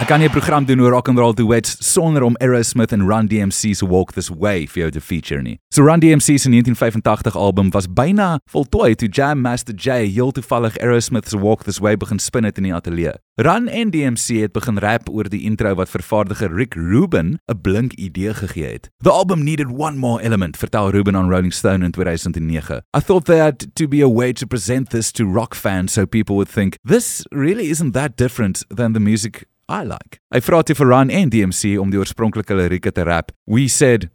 Kan 0.08 0.20
nie 0.20 0.28
'n 0.28 0.32
program 0.32 0.64
doen 0.64 0.80
oor 0.80 0.90
rock 0.90 1.08
and 1.08 1.18
roll 1.18 1.34
duets 1.34 1.76
sonder 1.92 2.22
om 2.22 2.36
Aerosmith 2.36 2.92
en 2.92 3.06
Run 3.06 3.26
DMC 3.26 3.74
se 3.74 3.86
Walk 3.86 4.12
This 4.12 4.30
Way 4.30 4.66
vir 4.66 4.82
jou 4.82 4.90
te 4.90 5.00
feature 5.00 5.42
nie. 5.42 5.58
So 5.68 5.82
Run 5.82 6.00
DMC 6.00 6.38
se 6.38 6.48
1985 6.48 7.36
album 7.36 7.70
was 7.70 7.86
byna 7.86 8.40
voltooi 8.50 8.94
toe 8.94 9.08
Jam 9.08 9.40
Master 9.40 9.74
Jay 9.74 10.06
heel 10.06 10.30
toevallig 10.32 10.78
Aerosmith 10.78 11.28
se 11.28 11.38
Walk 11.38 11.64
This 11.64 11.78
Way 11.78 11.96
begin 11.96 12.18
spin 12.18 12.44
het 12.44 12.56
in 12.56 12.62
die 12.62 12.74
ateljee. 12.74 13.12
Run 13.34 13.68
en 13.68 13.90
DMC 13.90 14.40
het 14.40 14.52
begin 14.52 14.78
rap 14.78 15.08
oor 15.08 15.28
die 15.28 15.42
intro 15.42 15.74
wat 15.74 15.90
vervaardiger 15.90 16.54
Rick 16.54 16.74
Rubin 16.74 17.38
'n 17.46 17.60
blink 17.60 17.92
idee 17.92 18.34
gegee 18.34 18.72
het. 18.72 18.88
The 19.04 19.12
album 19.12 19.44
needed 19.44 19.66
one 19.66 19.98
more 19.98 20.22
element, 20.22 20.56
vertel 20.56 20.90
Rubin 20.90 21.16
on 21.16 21.28
Rolling 21.28 21.52
Stone 21.52 21.84
in 21.84 21.92
2009. 21.92 22.80
I 22.96 23.00
thought 23.00 23.24
there 23.24 23.42
had 23.42 23.66
to 23.74 23.88
be 23.88 24.02
a 24.02 24.08
way 24.08 24.32
to 24.32 24.46
present 24.46 24.90
this 24.90 25.12
to 25.12 25.32
rock 25.32 25.54
fans 25.54 25.92
so 25.92 26.06
people 26.06 26.34
would 26.34 26.50
think 26.50 26.76
this 26.88 27.26
really 27.30 27.68
isn't 27.68 27.92
that 27.92 28.16
different 28.16 28.64
than 28.74 28.92
the 28.92 29.00
music 29.00 29.44
I 29.68 29.84
like. 29.84 30.20
Hy 30.32 30.40
vra 30.44 30.62
toe 30.64 30.76
vir 30.78 30.88
Run 30.88 31.10
en 31.12 31.32
DMC 31.32 31.76
om 31.80 31.92
die 31.92 32.00
oorspronklike 32.00 32.56
lirieke 32.56 32.92
te 32.94 33.04
rap. 33.04 33.32
We 33.46 33.68
said 33.68 34.08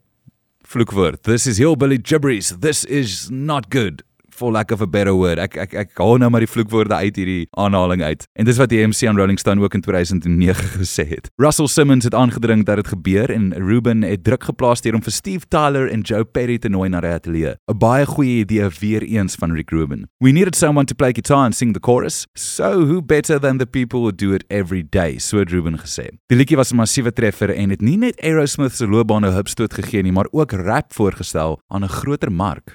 vloekwoord. 0.65 1.23
This 1.23 1.45
is 1.47 1.61
hillbilly 1.61 1.99
gibberish. 2.01 2.49
This 2.49 2.83
is 2.85 3.29
not 3.29 3.69
good 3.69 4.01
for 4.33 4.51
lack 4.51 4.71
of 4.71 4.81
a 4.81 4.87
better 4.87 5.13
word. 5.13 5.39
Ek 5.39 5.57
ek 5.57 5.73
ek 5.73 6.01
haal 6.01 6.17
nou 6.21 6.29
maar 6.33 6.43
die 6.43 6.49
vloekwoorde 6.49 6.95
uit 6.95 7.15
hierdie 7.15 7.47
aanhaling 7.59 8.03
uit. 8.03 8.25
En 8.39 8.45
dis 8.45 8.57
wat 8.57 8.71
die 8.73 8.81
MC 8.87 9.07
aan 9.09 9.17
Rolling 9.19 9.39
Stone 9.39 9.61
ook 9.61 9.77
in 9.77 9.81
2009 9.85 10.73
gesê 10.81 11.05
het. 11.09 11.29
Russell 11.41 11.67
Simmons 11.67 12.03
het 12.03 12.15
aangedring 12.17 12.65
dat 12.65 12.81
dit 12.81 12.87
gebeur 12.87 13.29
en 13.29 13.53
Ruben 13.53 14.01
het 14.01 14.23
druk 14.23 14.43
geplaas 14.49 14.81
deur 14.81 14.97
om 14.97 15.03
vir 15.05 15.15
Steve 15.15 15.47
Tyler 15.47 15.89
en 15.91 16.01
Joe 16.01 16.25
Perry 16.25 16.57
te 16.57 16.69
nooi 16.69 16.89
na 16.89 17.01
die 17.01 17.13
ateljee. 17.13 17.55
'n 17.71 17.77
Baie 17.77 18.05
goeie 18.05 18.41
idee 18.43 18.69
weer 18.79 19.03
eens 19.03 19.35
van 19.35 19.53
Rick 19.53 19.71
Rubin. 19.71 20.07
We 20.19 20.31
needed 20.31 20.55
someone 20.55 20.85
to 20.85 20.95
play 20.95 21.13
guitar 21.13 21.45
and 21.45 21.55
sing 21.55 21.73
the 21.73 21.79
chorus. 21.79 22.25
So 22.33 22.85
who 22.85 23.01
better 23.01 23.39
than 23.39 23.57
the 23.57 23.65
people 23.65 23.99
who 23.99 24.11
do 24.11 24.33
it 24.33 24.43
every 24.47 24.83
day, 24.89 25.17
so 25.19 25.37
het 25.37 25.51
Ruben 25.51 25.79
gesê. 25.79 26.09
Die 26.27 26.37
liedjie 26.37 26.57
was 26.57 26.71
'n 26.71 26.75
massiewe 26.75 27.13
treffer 27.13 27.49
en 27.49 27.69
het 27.69 27.81
nie 27.81 27.97
net 27.97 28.21
Aerosmith 28.21 28.75
se 28.75 28.87
loopbaan 28.87 29.25
'n 29.25 29.33
hupstoot 29.33 29.73
gegee 29.73 30.01
nie, 30.01 30.11
maar 30.11 30.27
ook 30.31 30.51
rap 30.51 30.93
voorgestel 30.93 31.59
aan 31.67 31.83
'n 31.83 31.89
groter 31.89 32.31
mark. 32.31 32.73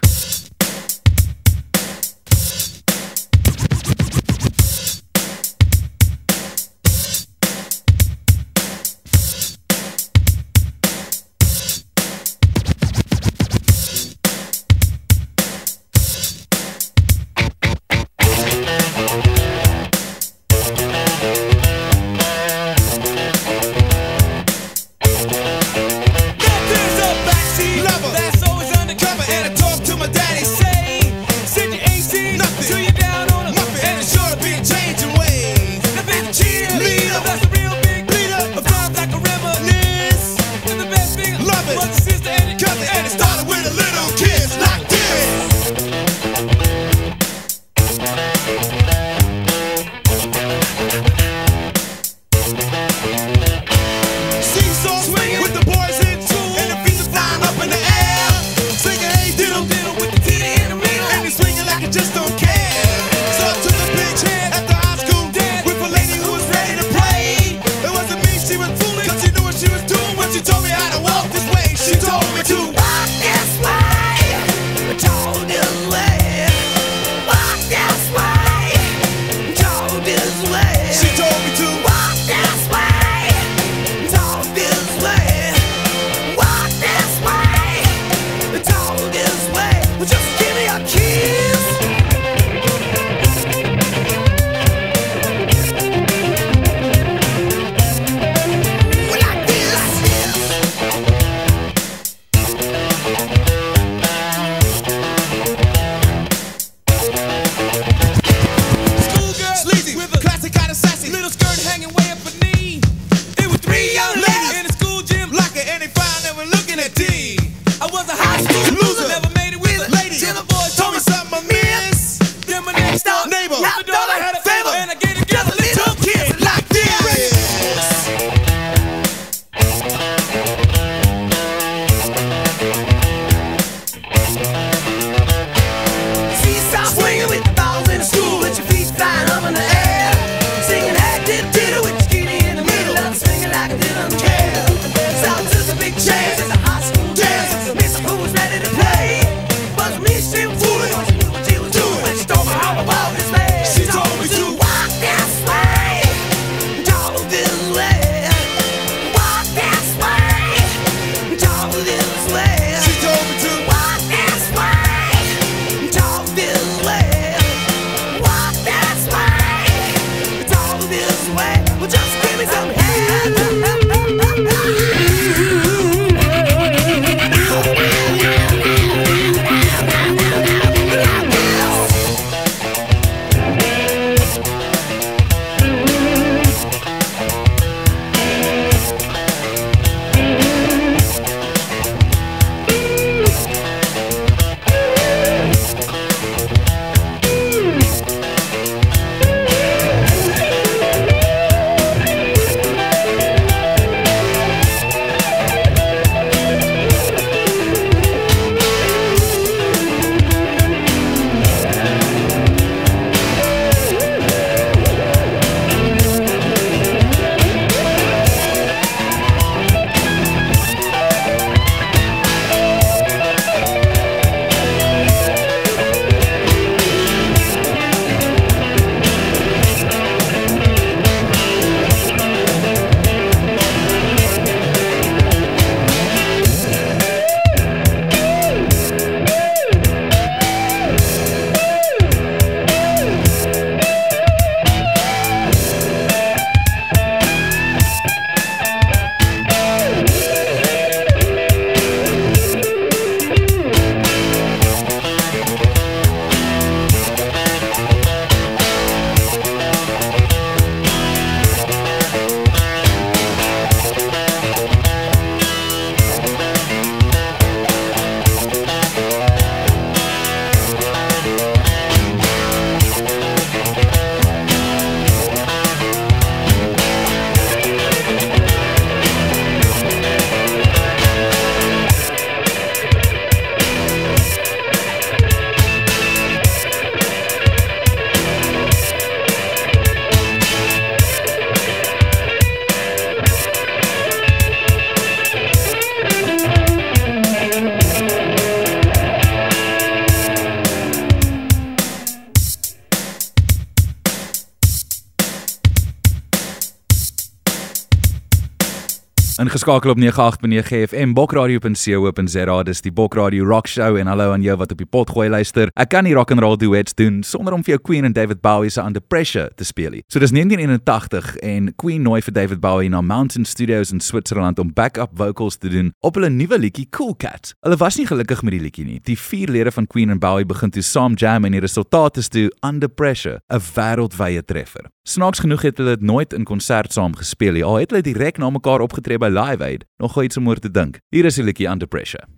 Ingeskakel 309.69 309.91
op 309.91 309.99
98.9 309.99 310.89
FM 310.89 311.12
bokradio.co.za. 311.12 312.62
Dis 312.62 312.81
die 312.81 312.93
Bokradio 312.93 313.45
Rock 313.45 313.66
Show 313.69 313.99
en 314.01 314.07
hallo 314.07 314.33
aan 314.33 314.43
jou 314.43 314.57
wat 314.57 314.71
op 314.73 314.81
die 314.81 314.87
pot 314.89 315.11
gooi 315.12 315.29
luister. 315.29 315.69
Ek 315.77 315.91
kan 315.93 316.07
nie 316.09 316.14
rock 316.16 316.33
and 316.33 316.41
roll 316.41 316.57
duets 316.57 316.97
doen 316.97 317.19
sonder 317.23 317.53
om 317.53 317.61
vir 317.66 317.75
jou 317.75 317.83
Queen 317.91 318.09
en 318.09 318.14
David 318.16 318.41
Bowie 318.41 318.73
se 318.73 318.81
Under 318.81 319.05
Pressure 319.05 319.51
te 319.61 319.66
speel 319.69 319.99
nie. 319.99 320.03
So 320.09 320.25
dis 320.25 320.33
1981 320.33 321.37
en 321.45 321.69
Queen 321.77 322.01
nooi 322.07 322.23
vir 322.25 322.37
David 322.39 322.62
Bowie 322.64 322.89
na 322.89 323.03
Mountain 323.05 323.45
Studios 323.45 323.93
in 323.93 324.01
Switserland 324.01 324.59
om 324.59 324.73
backup 324.73 325.12
vocals 325.21 325.61
te 325.61 325.69
doen 325.69 325.93
op 326.01 326.16
hulle 326.16 326.33
nuwe 326.33 326.59
liedjie 326.64 326.89
Cool 326.89 327.12
Cat. 327.21 327.53
Hulle 327.61 327.77
was 327.77 328.01
nie 328.01 328.09
gelukkig 328.09 328.41
met 328.47 328.57
die 328.57 328.64
liedjie 328.64 328.89
nie. 328.89 329.01
Die 329.05 329.19
vier 329.21 329.53
lede 329.53 329.75
van 329.75 329.87
Queen 329.87 330.16
en 330.16 330.23
Bowie 330.23 330.49
begin 330.49 330.73
toe 330.73 330.87
saam 330.87 331.21
jam 331.21 331.45
en 331.45 331.53
die 331.53 331.64
resultaat 331.66 332.16
is 332.16 332.33
toe 332.33 332.49
Under 332.64 332.89
Pressure, 332.89 333.43
'n 333.53 333.61
wêreldwye 333.75 334.45
treffer. 334.49 334.89
Snaaks 335.09 335.39
genoeg 335.39 335.63
het 335.63 335.79
hulle 335.79 335.95
dit 335.97 336.05
nooit 336.05 336.33
in 336.33 336.45
konsert 336.45 336.93
saam 336.93 337.17
gespeel 337.17 337.53
nie. 337.57 337.65
Al 337.65 337.81
het 337.81 337.91
hulle 337.91 338.05
direk 338.05 338.37
na 338.37 338.51
mekaar 338.53 338.85
opgetree 338.85 339.17
by 339.19 339.33
Live 339.33 339.65
Aid. 339.65 339.89
Nog 339.97 340.23
iets 340.23 340.37
om 340.37 340.49
oor 340.49 340.61
te 340.61 340.71
dink. 340.71 341.01
Hier 341.09 341.25
is 341.25 341.41
die 341.41 341.45
liedjie 341.49 341.69
Under. 341.69 341.89
Pressure 341.89 342.29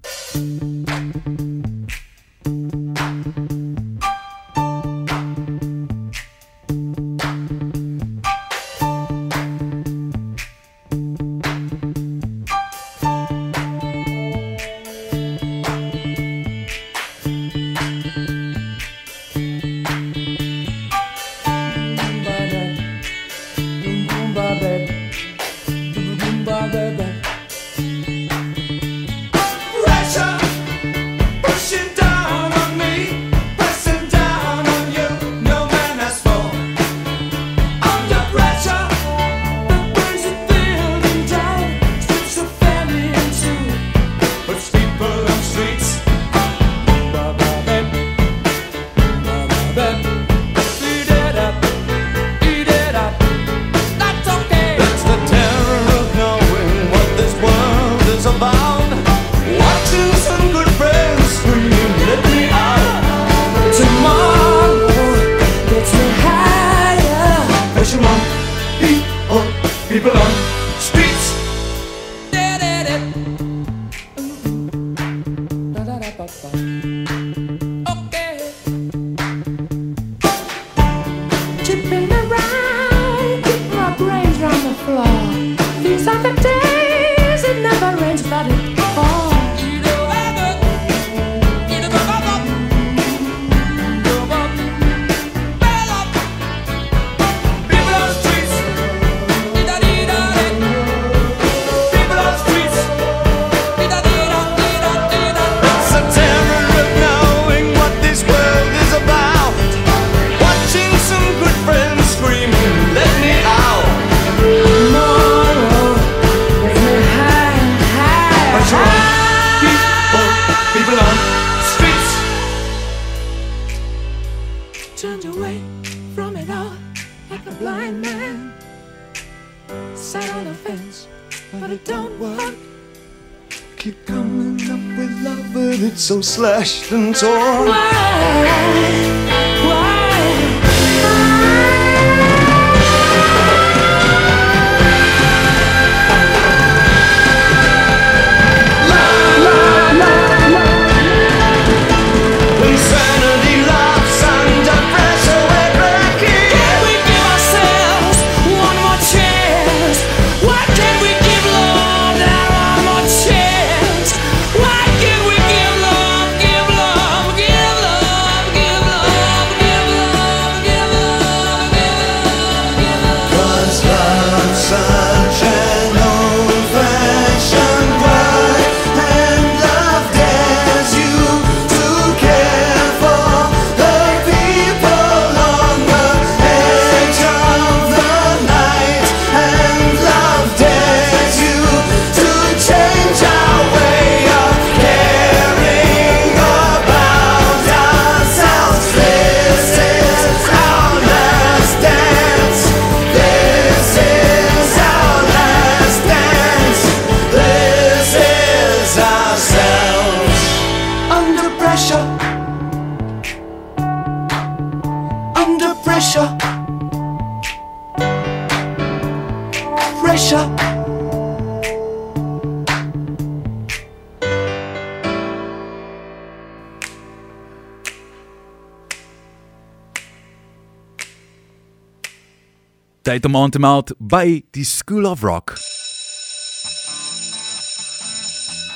aan 233.43 233.51
te 233.51 233.59
meld 233.59 233.93
by 233.99 234.43
die 234.53 234.65
School 234.65 235.07
of 235.07 235.23
Rock. 235.23 235.57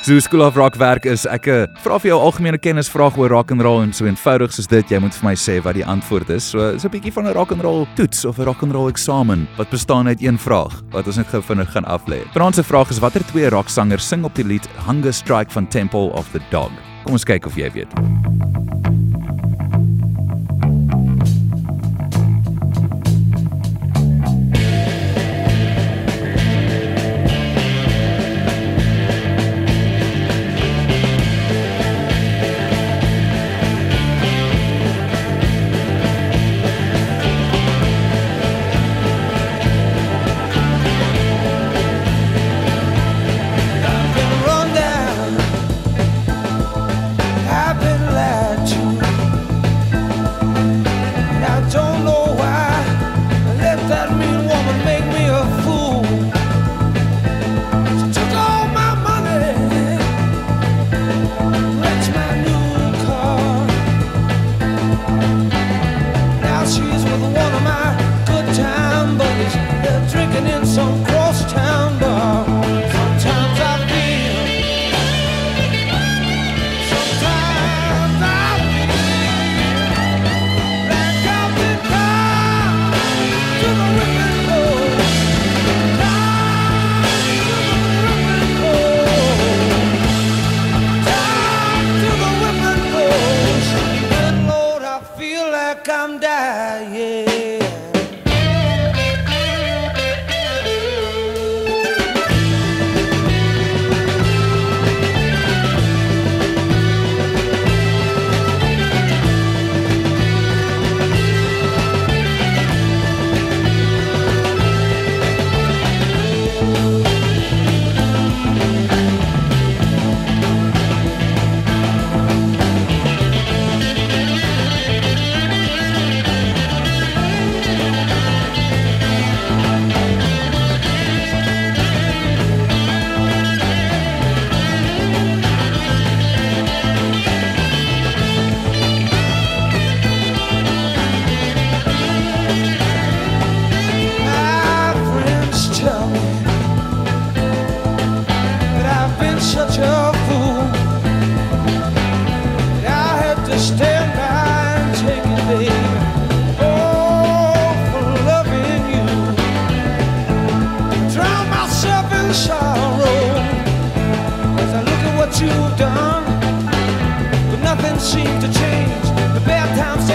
So 0.04 0.18
School 0.20 0.42
of 0.42 0.56
Rock 0.56 0.74
werk 0.76 1.06
is 1.08 1.22
ek 1.24 1.46
eh, 1.48 1.62
vra 1.80 1.96
vir 1.96 2.10
jou 2.10 2.18
algemene 2.20 2.58
kennisvraag 2.60 3.16
oor 3.16 3.32
rock 3.32 3.54
and 3.54 3.64
roll 3.64 3.80
en 3.80 3.92
so 3.96 4.04
eenvoudig 4.04 4.52
soos 4.52 4.68
dit 4.68 4.92
jy 4.92 5.00
moet 5.00 5.16
vir 5.16 5.28
my 5.30 5.32
sê 5.32 5.54
wat 5.64 5.78
die 5.78 5.86
antwoord 5.88 6.28
is. 6.36 6.50
So 6.52 6.74
is 6.76 6.84
'n 6.84 6.92
bietjie 6.92 7.12
van 7.12 7.24
'n 7.26 7.32
rock 7.32 7.52
and 7.52 7.64
roll 7.64 7.86
toets 7.96 8.24
of 8.24 8.38
'n 8.38 8.44
rock 8.44 8.62
and 8.62 8.72
roll 8.72 8.92
eksamen 8.92 9.48
wat 9.56 9.70
bestaan 9.70 10.06
uit 10.06 10.20
een 10.20 10.38
vraag 10.38 10.82
wat 10.92 11.06
ons 11.06 11.16
net 11.16 11.28
gou 11.28 11.40
vinnig 11.40 11.72
gaan 11.72 11.88
aflê. 11.88 12.20
Vanaand 12.32 12.54
se 12.54 12.62
vraag 12.62 12.90
is 12.90 12.98
watter 12.98 13.24
twee 13.24 13.48
rocksangers 13.48 14.08
sing 14.08 14.24
op 14.24 14.34
die 14.34 14.44
lied 14.44 14.68
Hunger 14.86 15.12
Strike 15.12 15.50
van 15.50 15.68
Temple 15.68 16.12
of 16.12 16.28
the 16.32 16.40
Dog. 16.50 16.70
Kom 17.04 17.12
ons 17.12 17.24
kyk 17.24 17.46
of 17.46 17.56
jy 17.56 17.70
weet. 17.72 18.83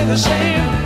The 0.10 0.18
same, 0.18 0.79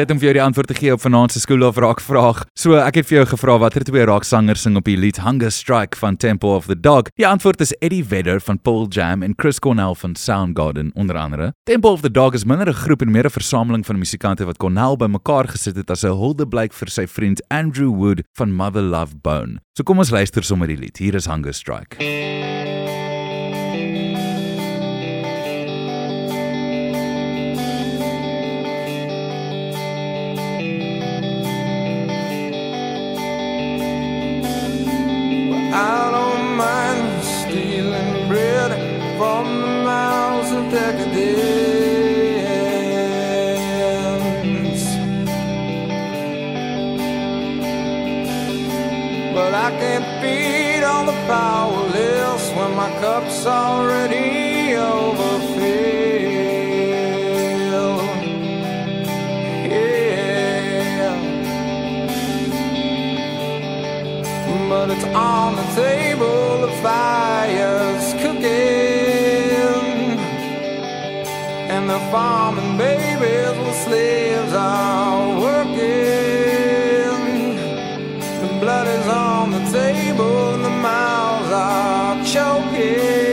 Dit 0.00 0.08
om 0.08 0.16
vir 0.16 0.30
jou 0.30 0.32
die 0.38 0.40
antwoord 0.40 0.70
te 0.70 0.74
gee 0.78 0.94
op 0.94 1.02
vanaand 1.02 1.34
se 1.34 1.42
skool 1.42 1.60
of 1.66 1.76
raak 1.76 1.98
vraag. 2.00 2.38
So 2.56 2.78
ek 2.80 2.96
het 2.96 3.08
vir 3.10 3.18
jou 3.18 3.24
gevra 3.34 3.58
watter 3.60 3.84
twee 3.84 4.06
raaksangers 4.08 4.62
sing 4.64 4.78
op 4.80 4.86
die 4.88 4.94
lied 4.96 5.18
Hunger 5.20 5.52
Strike 5.52 5.98
van 6.00 6.16
Temple 6.16 6.54
of 6.56 6.70
the 6.70 6.76
Dog. 6.78 7.10
Die 7.20 7.26
antwoord 7.28 7.60
is 7.60 7.74
Eddie 7.84 8.00
Vedder 8.00 8.40
van 8.40 8.56
Pearl 8.64 8.88
Jam 8.88 9.20
en 9.26 9.34
Chris 9.36 9.60
Cornell 9.60 9.92
van 10.00 10.14
Soundgarden 10.16 10.88
onder 10.94 11.18
andere. 11.20 11.50
Temple 11.68 11.90
of 11.90 12.00
the 12.00 12.10
Dog 12.10 12.32
is 12.32 12.46
minder 12.48 12.68
'n 12.68 12.80
groep 12.80 13.02
en 13.02 13.10
meer 13.10 13.26
'n 13.26 13.30
versameling 13.30 13.84
van 13.86 13.98
musikante 13.98 14.44
wat 14.44 14.56
Cornell 14.56 14.96
bymekaar 14.96 15.48
gesit 15.48 15.76
het 15.76 15.90
as 15.90 16.02
'n 16.02 16.16
huldeblyk 16.16 16.72
vir 16.72 16.88
sy 16.88 17.06
vriend 17.06 17.42
Andrew 17.48 17.92
Wood 17.94 18.22
van 18.32 18.52
Mother 18.52 18.82
Love 18.82 19.16
Bone. 19.20 19.60
So 19.76 19.82
kom 19.82 19.98
ons 19.98 20.10
luister 20.10 20.42
sommer 20.42 20.66
die 20.66 20.78
lied. 20.78 20.96
Hier 20.96 21.14
is 21.14 21.26
Hunger 21.26 21.54
Strike. 21.54 21.96
Cup's 53.40 53.46
already 53.46 54.74
overfilled. 54.74 55.60
Yeah. 59.70 61.14
But 64.68 64.90
it's 64.90 65.04
on 65.04 65.56
the 65.56 65.62
table, 65.74 66.60
the 66.66 66.72
fire's 66.82 68.12
cooking. 68.14 68.48
And 71.70 71.88
the 71.88 71.98
farming 72.10 72.76
babies 72.76 73.56
with 73.58 73.76
slaves 73.84 74.52
are 74.52 75.40
working. 75.40 75.78
The 78.42 78.48
blood 78.60 78.86
is 78.86 79.06
on 79.08 79.50
the 79.52 79.64
table 79.70 80.54
and 80.54 80.64
the 80.64 80.70
mouths 80.70 81.52
are 81.52 82.24
choking. 82.24 83.29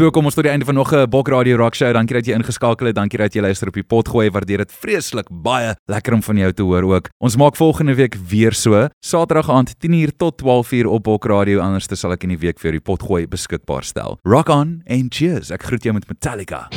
So 0.00 0.08
kom 0.08 0.24
ons 0.24 0.32
tot 0.32 0.46
die 0.46 0.48
einde 0.48 0.64
van 0.64 0.78
nog 0.78 0.94
'n 0.94 1.10
Bok 1.12 1.28
Radio 1.28 1.56
Rock 1.56 1.74
Show. 1.74 1.92
Dankie 1.92 2.16
dat 2.16 2.24
jy 2.24 2.32
ingeskakel 2.32 2.86
het. 2.86 2.94
Dankie 2.94 3.18
dat 3.18 3.34
jy 3.34 3.42
luister 3.42 3.68
op 3.68 3.74
die 3.74 3.82
pot 3.82 4.08
gooi. 4.08 4.30
Waardeer 4.30 4.56
dit 4.56 4.72
vreeslik 4.72 5.26
baie. 5.30 5.74
Lekker 5.88 6.14
om 6.14 6.22
van 6.22 6.36
jou 6.36 6.52
te 6.52 6.62
hoor 6.62 6.82
ook. 6.82 7.08
Ons 7.18 7.36
maak 7.36 7.56
volgende 7.56 7.94
week 7.94 8.16
weer 8.28 8.52
so. 8.52 8.88
Saterdag 9.04 9.50
aand 9.50 9.74
10uur 9.78 10.16
tot 10.16 10.42
12uur 10.42 10.86
op 10.86 11.02
Bok 11.02 11.24
Radio. 11.24 11.60
Anders 11.60 11.86
sal 11.92 12.12
ek 12.12 12.22
in 12.22 12.30
die 12.30 12.38
week 12.38 12.58
vir 12.58 12.72
die 12.72 12.80
pot 12.80 13.02
gooi 13.02 13.26
beskikbaar 13.26 13.84
stel. 13.84 14.18
Rock 14.22 14.48
on 14.48 14.82
and 14.88 15.14
cheers. 15.14 15.50
Ek 15.50 15.62
groet 15.62 15.82
jou 15.82 15.92
met 15.92 16.08
Metallica. 16.08 16.68